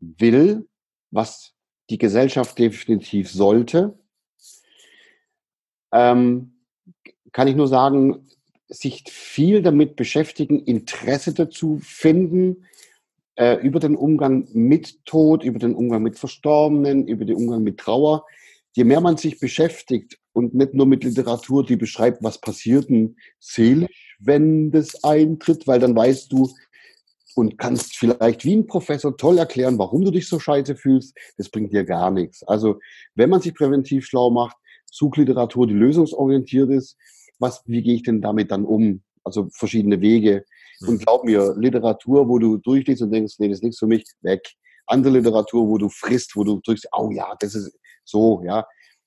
[0.00, 0.68] will,
[1.12, 1.54] was
[1.90, 3.96] die Gesellschaft definitiv sollte,
[5.92, 6.54] ähm,
[7.30, 8.28] kann ich nur sagen,
[8.68, 12.66] sich viel damit beschäftigen, Interesse dazu finden,
[13.36, 17.78] äh, über den Umgang mit Tod, über den Umgang mit Verstorbenen, über den Umgang mit
[17.78, 18.24] Trauer.
[18.72, 23.16] Je mehr man sich beschäftigt und nicht nur mit Literatur, die beschreibt, was passiert denn
[23.38, 26.50] seelisch, wenn das eintritt, weil dann weißt du
[27.34, 31.16] und kannst vielleicht wie ein Professor toll erklären, warum du dich so scheiße fühlst.
[31.36, 32.42] Das bringt dir gar nichts.
[32.44, 32.78] Also
[33.14, 34.56] wenn man sich präventiv schlau macht,
[34.90, 36.96] Suchliteratur, die lösungsorientiert ist,
[37.38, 39.02] was, wie gehe ich denn damit dann um?
[39.22, 40.44] Also verschiedene Wege.
[40.86, 44.04] Und glaub mir, Literatur, wo du durchliest und denkst, nee, das ist nichts für mich,
[44.22, 44.42] weg.
[44.86, 48.66] Andere Literatur, wo du frisst, wo du drückst, oh ja, das ist so, ja.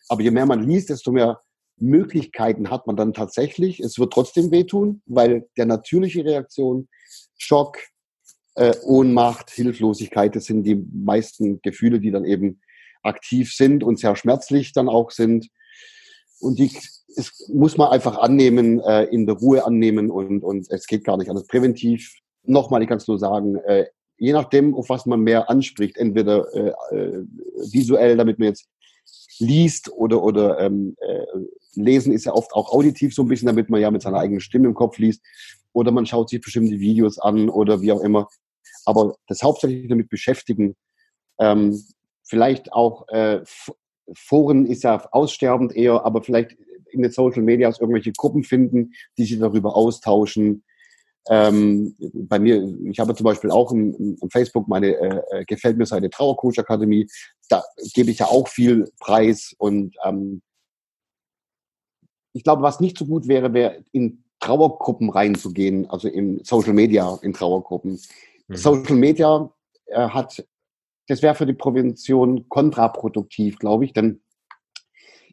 [0.09, 1.41] Aber je mehr man liest, desto mehr
[1.78, 3.80] Möglichkeiten hat man dann tatsächlich.
[3.80, 6.88] Es wird trotzdem wehtun, weil der natürliche Reaktion,
[7.38, 7.78] Schock,
[8.55, 12.59] äh, Ohnmacht, Hilflosigkeit, das sind die meisten Gefühle, die dann eben
[13.03, 15.49] aktiv sind und sehr schmerzlich dann auch sind.
[16.39, 16.71] Und die
[17.18, 21.18] es muss man einfach annehmen, äh, in der Ruhe annehmen und, und es geht gar
[21.18, 21.47] nicht anders.
[21.47, 22.13] Präventiv,
[22.43, 23.86] nochmal, ich kann es nur sagen, äh,
[24.18, 27.24] je nachdem, auf was man mehr anspricht, entweder äh, äh,
[27.72, 28.68] visuell, damit man jetzt
[29.39, 31.26] liest oder, oder ähm, äh,
[31.74, 34.39] lesen ist ja oft auch auditiv so ein bisschen, damit man ja mit seiner eigenen
[34.39, 35.22] Stimme im Kopf liest
[35.74, 38.28] oder man schaut sich bestimmte Videos an oder wie auch immer.
[38.86, 40.76] Aber das hauptsächlich damit beschäftigen,
[41.39, 41.84] ähm,
[42.24, 43.41] vielleicht auch äh,
[44.13, 46.57] Foren ist ja aussterbend eher, aber vielleicht
[46.92, 50.64] in den Social Medias irgendwelche Gruppen finden, die sich darüber austauschen.
[51.30, 55.78] Ähm, bei mir, ich habe zum Beispiel auch im, im Facebook meine äh, äh, gefällt
[55.78, 57.08] mir Seite Trauercoach Akademie.
[57.50, 57.64] Da
[57.94, 60.42] gebe ich ja auch viel Preis und ähm,
[62.34, 67.18] ich glaube, was nicht so gut wäre, wäre in Trauergruppen reinzugehen, also in Social Media
[67.24, 68.00] in Trauergruppen.
[68.48, 68.56] Mhm.
[68.56, 69.52] Social Media
[69.88, 70.46] äh, hat,
[71.08, 74.22] das wäre für die Prävention kontraproduktiv, glaube ich, denn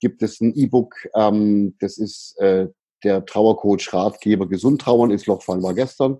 [0.00, 2.68] gibt es ein E-Book, ähm, das ist äh,
[3.04, 6.18] der Trauercoach Ratgeber Gesund trauern, ins Loch fallen war gestern.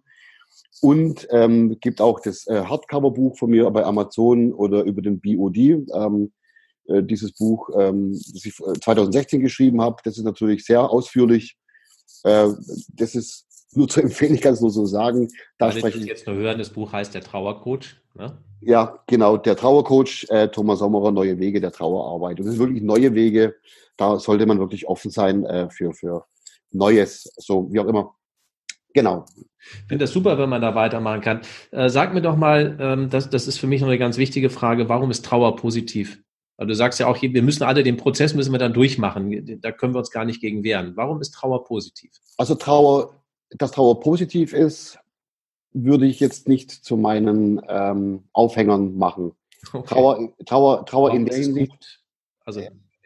[0.83, 5.57] Und ähm, gibt auch das äh, Hardcover-Buch von mir bei Amazon oder über den BOD.
[5.57, 6.33] Ähm,
[6.87, 9.97] äh, dieses Buch, ähm, das ich 2016 äh, geschrieben habe.
[10.05, 11.57] Das ist natürlich sehr ausführlich.
[12.25, 12.49] Äh,
[12.95, 15.29] das ist nur zu empfehlen, ich kann es nur so sagen.
[15.59, 17.97] Da Alle, spreche ich jetzt nur hören, das Buch heißt Der Trauercoach.
[18.15, 18.39] Ne?
[18.61, 22.39] Ja, genau, der Trauercoach, äh, Thomas Sommerer, Neue Wege der Trauerarbeit.
[22.39, 23.57] Und das sind wirklich neue Wege.
[23.97, 26.27] Da sollte man wirklich offen sein äh, für, für
[26.73, 28.15] Neues, so wie auch immer.
[28.93, 29.25] Genau.
[29.61, 31.41] Ich finde das super, wenn man da weitermachen kann.
[31.71, 34.51] Äh, sag mir doch mal, ähm, das, das ist für mich noch eine ganz wichtige
[34.51, 36.23] Frage, warum ist Trauer positiv?
[36.61, 39.61] Weil du sagst ja auch, wir müssen alle den Prozess müssen wir dann durchmachen.
[39.63, 40.93] Da können wir uns gar nicht gegen wehren.
[40.95, 42.11] Warum ist Trauer positiv?
[42.37, 43.15] Also Trauer,
[43.49, 44.99] dass Trauer positiv ist,
[45.73, 49.33] würde ich jetzt nicht zu meinen ähm, Aufhängern machen.
[49.73, 49.87] Okay.
[49.89, 52.03] Trauer, Trauer, Trauer in der Hinsicht.
[52.45, 52.61] Also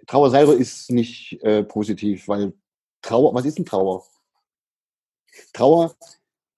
[0.08, 2.54] Trauer selber ist nicht äh, positiv, weil
[3.02, 4.04] Trauer, was ist denn Trauer?
[5.52, 5.94] Trauer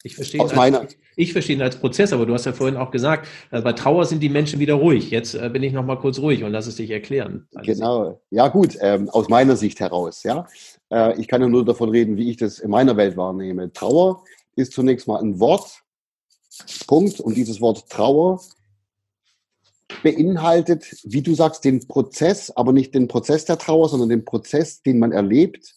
[0.03, 2.91] ich verstehe, aus meiner, ich verstehe ihn als Prozess, aber du hast ja vorhin auch
[2.91, 5.11] gesagt, äh, bei Trauer sind die Menschen wieder ruhig.
[5.11, 7.49] Jetzt äh, bin ich noch mal kurz ruhig und lass es dich erklären.
[7.63, 8.21] Genau.
[8.31, 10.23] Ja gut, ähm, aus meiner Sicht heraus.
[10.23, 10.47] Ja,
[10.93, 13.73] äh, ich kann ja nur davon reden, wie ich das in meiner Welt wahrnehme.
[13.73, 15.83] Trauer ist zunächst mal ein Wort.
[16.87, 17.21] Punkt.
[17.21, 18.41] Und dieses Wort Trauer
[20.03, 24.83] beinhaltet, wie du sagst, den Prozess, aber nicht den Prozess der Trauer, sondern den Prozess,
[24.83, 25.75] den man erlebt,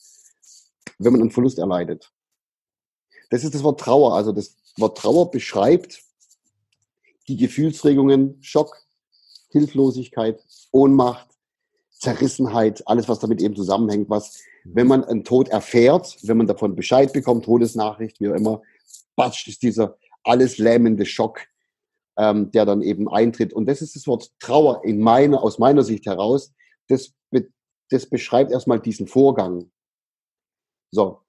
[0.98, 2.12] wenn man einen Verlust erleidet.
[3.30, 4.16] Das ist das Wort Trauer.
[4.16, 6.02] Also das Wort Trauer beschreibt
[7.28, 8.76] die Gefühlsregungen Schock,
[9.50, 10.42] Hilflosigkeit,
[10.72, 11.28] Ohnmacht,
[11.92, 16.76] Zerrissenheit, alles, was damit eben zusammenhängt, was, wenn man einen Tod erfährt, wenn man davon
[16.76, 18.62] Bescheid bekommt, Todesnachricht, wie auch immer,
[19.16, 21.42] batsch, ist dieser alles lähmende Schock
[22.20, 23.54] ähm, der dann eben eintritt.
[23.54, 26.54] Und das ist das Wort Trauer in meiner, aus meiner Sicht heraus.
[26.90, 27.14] Das,
[27.90, 29.72] das beschreibt erstmal diesen Vorgang.
[30.92, 31.22] So.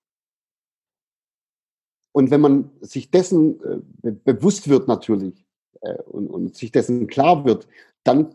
[2.13, 3.61] Und wenn man sich dessen
[4.03, 5.45] äh, bewusst wird natürlich
[5.81, 7.69] äh, und, und sich dessen klar wird,
[8.05, 8.35] dann,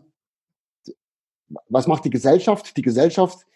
[1.68, 2.76] was macht die Gesellschaft?
[2.76, 3.46] Die Gesellschaft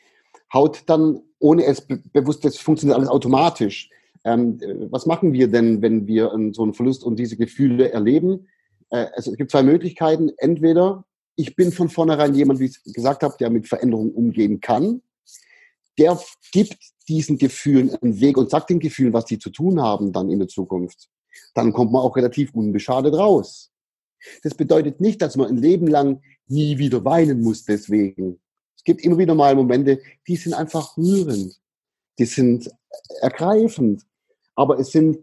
[0.53, 3.91] haut dann, ohne es be bewusst, das funktioniert alles automatisch.
[4.25, 4.61] Ähm,
[4.91, 8.49] was machen wir denn, wenn wir so einen Verlust und diese Gefühle erleben?
[8.91, 10.31] Äh, also es gibt zwei Möglichkeiten.
[10.37, 11.05] Entweder
[11.37, 15.03] ich bin von vornherein jemand, wie ich gesagt habe, der mit Veränderungen umgehen kann.
[15.99, 16.19] Der
[16.53, 16.77] gibt
[17.11, 20.39] diesen Gefühlen einen Weg und sagt den Gefühlen, was die zu tun haben dann in
[20.39, 21.09] der Zukunft.
[21.55, 23.71] Dann kommt man auch relativ unbeschadet raus.
[24.45, 28.41] Das bedeutet nicht, dass man ein Leben lang nie wieder weinen muss deswegen.
[28.77, 31.61] Es gibt immer wieder mal Momente, die sind einfach rührend.
[32.19, 32.71] Die sind
[33.21, 34.07] ergreifend.
[34.55, 35.19] Aber es sind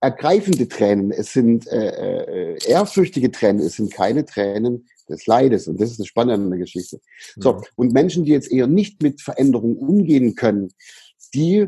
[0.00, 5.68] ergreifende Tränen, es sind äh, äh, ehrfürchtige Tränen, es sind keine Tränen des Leides.
[5.68, 7.00] Und das ist das Spannende Geschichte.
[7.36, 7.62] So, mhm.
[7.76, 10.72] und Menschen, die jetzt eher nicht mit Veränderungen umgehen können,
[11.34, 11.66] die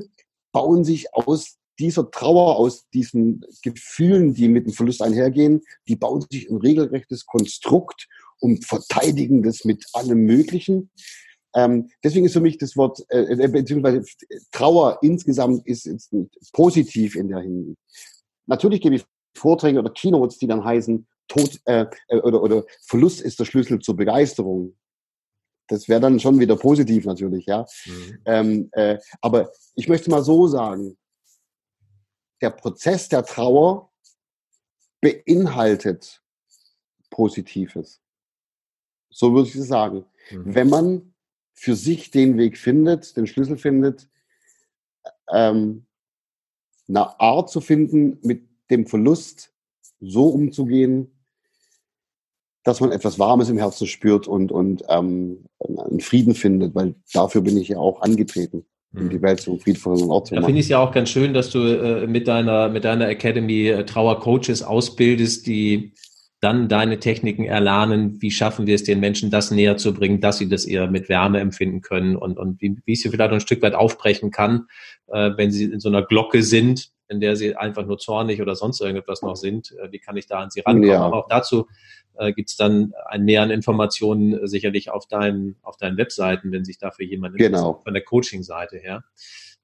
[0.52, 6.24] bauen sich aus dieser Trauer, aus diesen Gefühlen, die mit dem Verlust einhergehen, die bauen
[6.30, 8.08] sich ein regelrechtes Konstrukt
[8.40, 10.90] und verteidigen das mit allem Möglichen.
[11.54, 14.04] Ähm, deswegen ist für mich das Wort, äh, äh beziehungsweise
[14.52, 16.12] Trauer insgesamt ist, ist
[16.52, 17.78] positiv in der Hinsicht.
[18.46, 19.04] Natürlich gebe ich
[19.36, 23.78] Vorträge oder Keynotes, die dann heißen, Tod äh, äh, oder, oder Verlust ist der Schlüssel
[23.78, 24.76] zur Begeisterung.
[25.72, 27.64] Das wäre dann schon wieder positiv natürlich, ja.
[27.86, 28.18] Mhm.
[28.26, 30.98] Ähm, äh, aber ich möchte mal so sagen,
[32.42, 33.90] der Prozess der Trauer
[35.00, 36.22] beinhaltet
[37.08, 38.02] Positives.
[39.08, 40.04] So würde ich es sagen.
[40.30, 40.54] Mhm.
[40.54, 41.14] Wenn man
[41.54, 44.10] für sich den Weg findet, den Schlüssel findet,
[45.32, 45.86] ähm,
[46.86, 49.54] eine Art zu finden, mit dem Verlust
[50.00, 51.21] so umzugehen,
[52.64, 57.40] dass man etwas Warmes im Herzen spürt und, und ähm, einen Frieden findet, weil dafür
[57.40, 59.22] bin ich ja auch angetreten, um die mhm.
[59.22, 60.42] Welt zu friedvollen Ort zu machen.
[60.42, 63.08] Da finde ich es ja auch ganz schön, dass du äh, mit, deiner, mit deiner
[63.08, 65.92] Academy äh, Trauercoaches ausbildest, die
[66.40, 70.38] dann deine Techniken erlernen, wie schaffen wir es den Menschen, das näher zu bringen, dass
[70.38, 73.40] sie das eher mit Wärme empfinden können und, und wie, wie ich sie vielleicht ein
[73.40, 74.66] Stück weit aufbrechen kann,
[75.06, 78.56] äh, wenn sie in so einer Glocke sind, in der sie einfach nur zornig oder
[78.56, 79.72] sonst irgendetwas noch sind.
[79.80, 80.88] Äh, wie kann ich da an sie rankommen?
[80.88, 81.02] Ja.
[81.02, 81.68] Aber auch dazu
[82.18, 86.64] äh, gibt es dann einen näheren Informationen äh, sicherlich auf deinen, auf deinen Webseiten, wenn
[86.64, 87.80] sich dafür jemand genau.
[87.84, 89.04] von der Coaching-Seite her.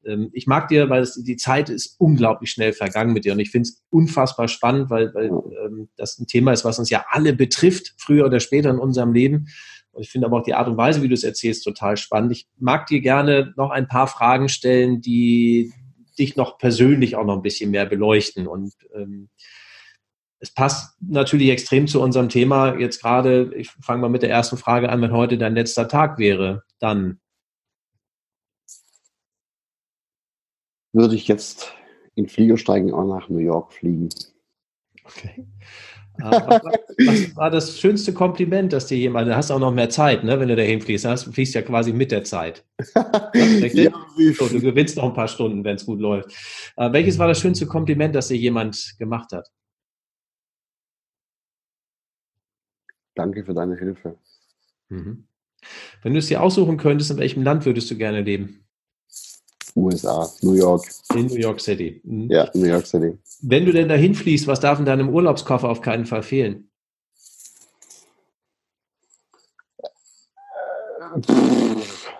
[0.05, 3.41] Ähm, ich mag dir, weil es, die Zeit ist unglaublich schnell vergangen mit dir und
[3.41, 7.05] ich finde es unfassbar spannend, weil, weil ähm, das ein Thema ist, was uns ja
[7.09, 9.49] alle betrifft, früher oder später in unserem Leben.
[9.93, 12.33] Und ich finde aber auch die Art und Weise, wie du es erzählst, total spannend.
[12.33, 15.73] Ich mag dir gerne noch ein paar Fragen stellen, die
[16.19, 18.47] dich noch persönlich auch noch ein bisschen mehr beleuchten.
[18.47, 19.29] Und ähm,
[20.41, 22.79] es passt natürlich extrem zu unserem Thema.
[22.79, 26.19] Jetzt gerade, ich fange mal mit der ersten Frage an, wenn heute dein letzter Tag
[26.19, 27.21] wäre, dann
[30.93, 31.75] würde ich jetzt
[32.15, 34.09] in Flieger steigen und nach New York fliegen.
[35.05, 35.47] Okay.
[36.21, 40.25] Was, was, war das schönste Kompliment, das dir jemand, du hast auch noch mehr Zeit,
[40.25, 42.65] ne, wenn du dahin fliegst, du fliegst ja quasi mit der Zeit.
[43.35, 43.93] ja,
[44.37, 46.31] so, du gewinnst noch ein paar Stunden, wenn es gut läuft.
[46.77, 49.49] Uh, welches war das schönste Kompliment, das dir jemand gemacht hat?
[53.15, 54.17] Danke für deine Hilfe.
[54.89, 55.27] Mhm.
[56.03, 58.68] Wenn du es dir aussuchen könntest, in welchem Land würdest du gerne leben?
[59.79, 60.85] USA, New York.
[61.15, 62.01] In New York City.
[62.05, 62.31] Mhm.
[62.31, 63.19] Ja, New York City.
[63.43, 66.71] Wenn du denn dahin fließt, was darf in deinem Urlaubskoffer auf keinen Fall fehlen?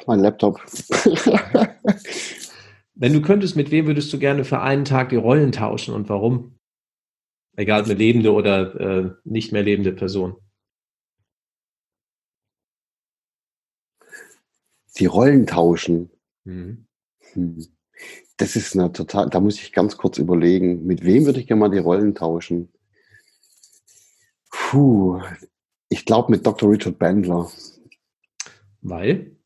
[0.07, 0.61] Mein Laptop.
[2.95, 6.09] Wenn du könntest, mit wem würdest du gerne für einen Tag die Rollen tauschen und
[6.09, 6.59] warum?
[7.57, 10.37] Egal, eine lebende oder äh, nicht mehr lebende Person.
[14.99, 16.11] Die Rollen tauschen.
[16.45, 16.88] Mhm.
[18.37, 21.61] Das ist eine total, da muss ich ganz kurz überlegen, mit wem würde ich gerne
[21.61, 22.69] mal die Rollen tauschen?
[24.51, 25.21] Puh,
[25.89, 26.71] ich glaube mit Dr.
[26.71, 27.51] Richard Bandler.
[28.81, 29.37] Weil?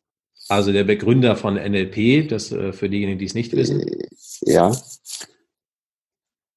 [0.49, 3.81] Also der Begründer von NLP, das äh, für diejenigen, die es nicht wissen.
[3.81, 4.09] Äh,
[4.43, 4.77] ja.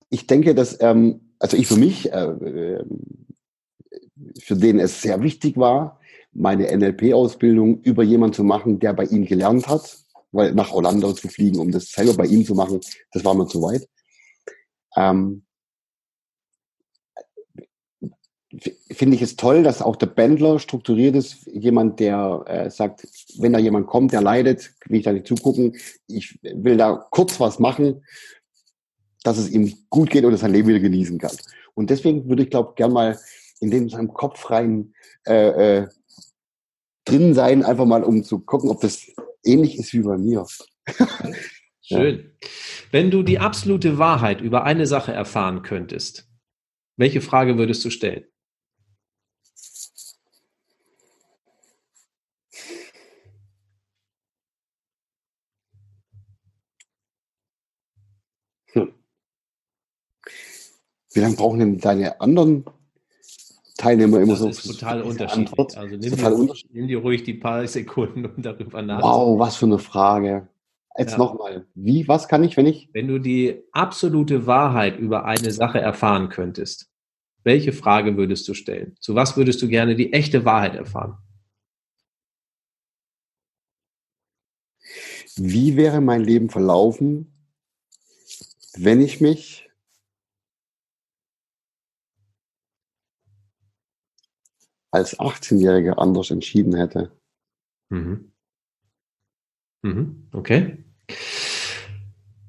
[0.09, 2.83] Ich denke, dass, ähm, also ich für mich, äh, äh
[4.39, 5.99] für den es sehr wichtig war,
[6.33, 10.04] meine NLP-Ausbildung über jemanden zu machen, der bei ihm gelernt hat
[10.35, 12.81] weil nach Orlando zu fliegen, um das selber bei ihm zu machen,
[13.11, 13.87] das war mir zu weit.
[14.95, 15.43] Ähm,
[18.91, 23.05] Finde ich es toll, dass auch der Bändler strukturiert ist, jemand, der äh, sagt,
[23.37, 25.75] wenn da jemand kommt, der leidet, will ich da nicht zugucken,
[26.07, 28.05] ich will da kurz was machen,
[29.23, 31.35] dass es ihm gut geht und er sein Leben wieder genießen kann.
[31.73, 33.19] Und deswegen würde ich, glaube gern mal
[33.59, 34.93] in dem seinem Kopf rein
[35.25, 35.87] äh, äh,
[37.05, 39.07] drin sein, einfach mal um zu gucken, ob das
[39.45, 40.45] ähnlich ist wie bei mir.
[41.81, 42.31] Schön.
[42.91, 46.27] Wenn du die absolute Wahrheit über eine Sache erfahren könntest,
[46.97, 48.25] welche Frage würdest du stellen?
[58.73, 58.93] Hm.
[61.13, 62.65] Wie lange brauchen denn deine anderen
[63.77, 64.49] Teilnehmer immer das so?
[64.49, 65.49] Ist total unterschiedlich.
[65.49, 65.77] Antwort?
[65.77, 69.03] Also nimm, total dir, nimm dir ruhig die paar Sekunden, um darüber nachzudenken.
[69.03, 70.47] Wow, was für eine Frage.
[70.97, 71.17] Jetzt ja.
[71.17, 71.65] nochmal.
[71.75, 72.89] Wie, was kann ich, wenn ich?
[72.93, 76.89] Wenn du die absolute Wahrheit über eine Sache erfahren könntest,
[77.43, 78.95] welche Frage würdest du stellen?
[79.01, 81.17] Zu was würdest du gerne die echte Wahrheit erfahren?
[85.35, 87.33] Wie wäre mein Leben verlaufen,
[88.77, 89.64] wenn ich mich
[94.95, 97.11] als 18-Jähriger anders entschieden hätte?
[97.89, 98.31] Mhm.
[99.83, 100.27] Mhm.
[100.31, 100.83] Okay.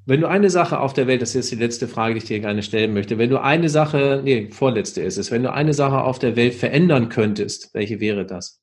[0.07, 2.25] Wenn du eine Sache auf der Welt, das ist jetzt die letzte Frage, die ich
[2.25, 5.75] dir gerne stellen möchte, wenn du eine Sache, nee, vorletzte ist es, wenn du eine
[5.75, 8.63] Sache auf der Welt verändern könntest, welche wäre das?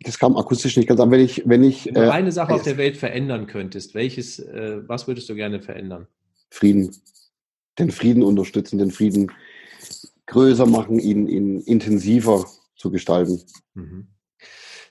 [0.00, 1.10] Das kam akustisch nicht ganz an.
[1.10, 3.94] Wenn ich, wenn ich wenn du äh, eine Sache äh, auf der Welt verändern könntest,
[3.94, 6.06] welches, äh, was würdest du gerne verändern?
[6.50, 6.94] Frieden.
[7.78, 9.32] Den Frieden unterstützen, den Frieden
[10.26, 12.46] größer machen, ihn, ihn intensiver
[12.76, 13.42] zu gestalten.
[13.74, 14.08] Mhm.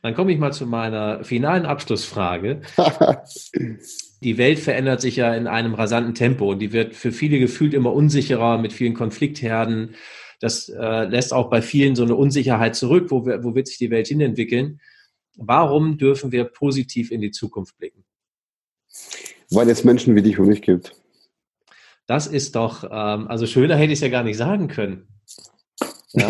[0.02, 2.62] Dann komme ich mal zu meiner finalen Abschlussfrage.
[4.22, 7.74] die Welt verändert sich ja in einem rasanten Tempo und die wird für viele gefühlt
[7.74, 9.96] immer unsicherer mit vielen Konfliktherden.
[10.42, 13.12] Das äh, lässt auch bei vielen so eine Unsicherheit zurück.
[13.12, 14.82] Wo, wir, wo wird sich die Welt hinentwickeln?
[15.38, 18.04] Warum dürfen wir positiv in die Zukunft blicken?
[19.52, 20.92] Weil es Menschen wie dich und mich gibt.
[22.08, 25.08] Das ist doch, ähm, also schöner hätte ich es ja gar nicht sagen können.
[26.16, 26.28] Ja.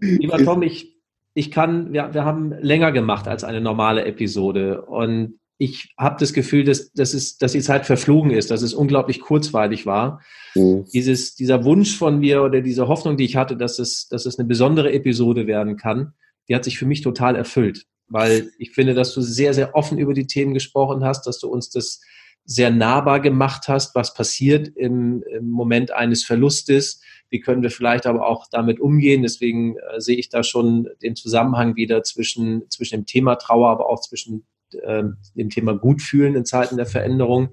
[0.00, 1.00] Lieber Tom, ich,
[1.34, 6.32] ich kann, wir, wir haben länger gemacht als eine normale Episode und ich habe das
[6.32, 10.22] Gefühl, dass, dass, es, dass die Zeit verflogen ist, dass es unglaublich kurzweilig war.
[10.54, 10.86] Mhm.
[10.92, 14.38] Dieses, dieser Wunsch von mir oder diese Hoffnung, die ich hatte, dass es, dass es
[14.38, 16.14] eine besondere Episode werden kann,
[16.48, 17.84] die hat sich für mich total erfüllt.
[18.08, 21.48] Weil ich finde, dass du sehr, sehr offen über die Themen gesprochen hast, dass du
[21.48, 22.00] uns das
[22.44, 28.06] sehr nahbar gemacht hast, was passiert im, im Moment eines Verlustes, wie können wir vielleicht
[28.06, 29.22] aber auch damit umgehen.
[29.22, 33.88] Deswegen äh, sehe ich da schon den Zusammenhang wieder zwischen, zwischen dem Thema Trauer, aber
[33.88, 34.44] auch zwischen
[34.74, 35.04] äh,
[35.34, 37.50] dem Thema Gutfühlen in Zeiten der Veränderung.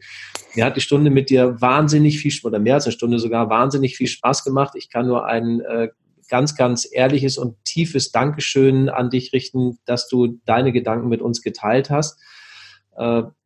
[0.55, 3.95] Mir hat die Stunde mit dir wahnsinnig viel, oder mehr als eine Stunde sogar, wahnsinnig
[3.95, 4.73] viel Spaß gemacht.
[4.75, 5.89] Ich kann nur ein äh,
[6.29, 11.41] ganz, ganz ehrliches und tiefes Dankeschön an dich richten, dass du deine Gedanken mit uns
[11.41, 12.19] geteilt hast.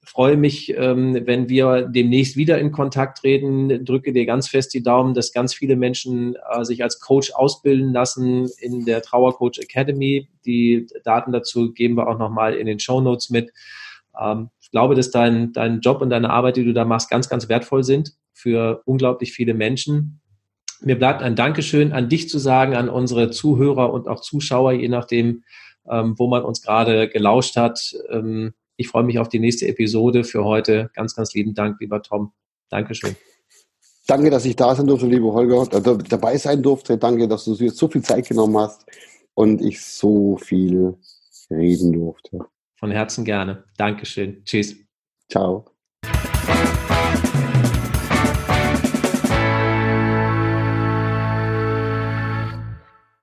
[0.04, 3.86] Freue mich, ähm, wenn wir demnächst wieder in Kontakt treten.
[3.86, 7.94] Drücke dir ganz fest die Daumen, dass ganz viele Menschen äh, sich als Coach ausbilden
[7.94, 10.28] lassen in der Trauer Coach Academy.
[10.44, 13.52] Die Daten dazu geben wir auch nochmal in den Show Notes mit.
[14.20, 17.30] Ähm, ich glaube, dass dein, dein Job und deine Arbeit, die du da machst, ganz,
[17.30, 20.20] ganz wertvoll sind für unglaublich viele Menschen.
[20.82, 24.88] Mir bleibt ein Dankeschön an dich zu sagen, an unsere Zuhörer und auch Zuschauer, je
[24.88, 25.44] nachdem,
[25.88, 27.96] ähm, wo man uns gerade gelauscht hat.
[28.82, 30.90] Ich freue mich auf die nächste Episode für heute.
[30.96, 32.34] Ganz, ganz lieben Dank, lieber Tom.
[32.70, 33.16] Dankeschön.
[34.08, 35.68] Danke, dass ich da sein durfte, lieber Holger,
[36.10, 36.98] dabei sein durfte.
[36.98, 38.88] Danke, dass du dir so viel Zeit genommen hast
[39.36, 40.96] und ich so viel
[41.52, 42.40] reden durfte.
[42.76, 43.66] Von Herzen gerne.
[43.78, 44.44] Dankeschön.
[44.46, 44.76] Tschüss.
[45.30, 45.71] Ciao.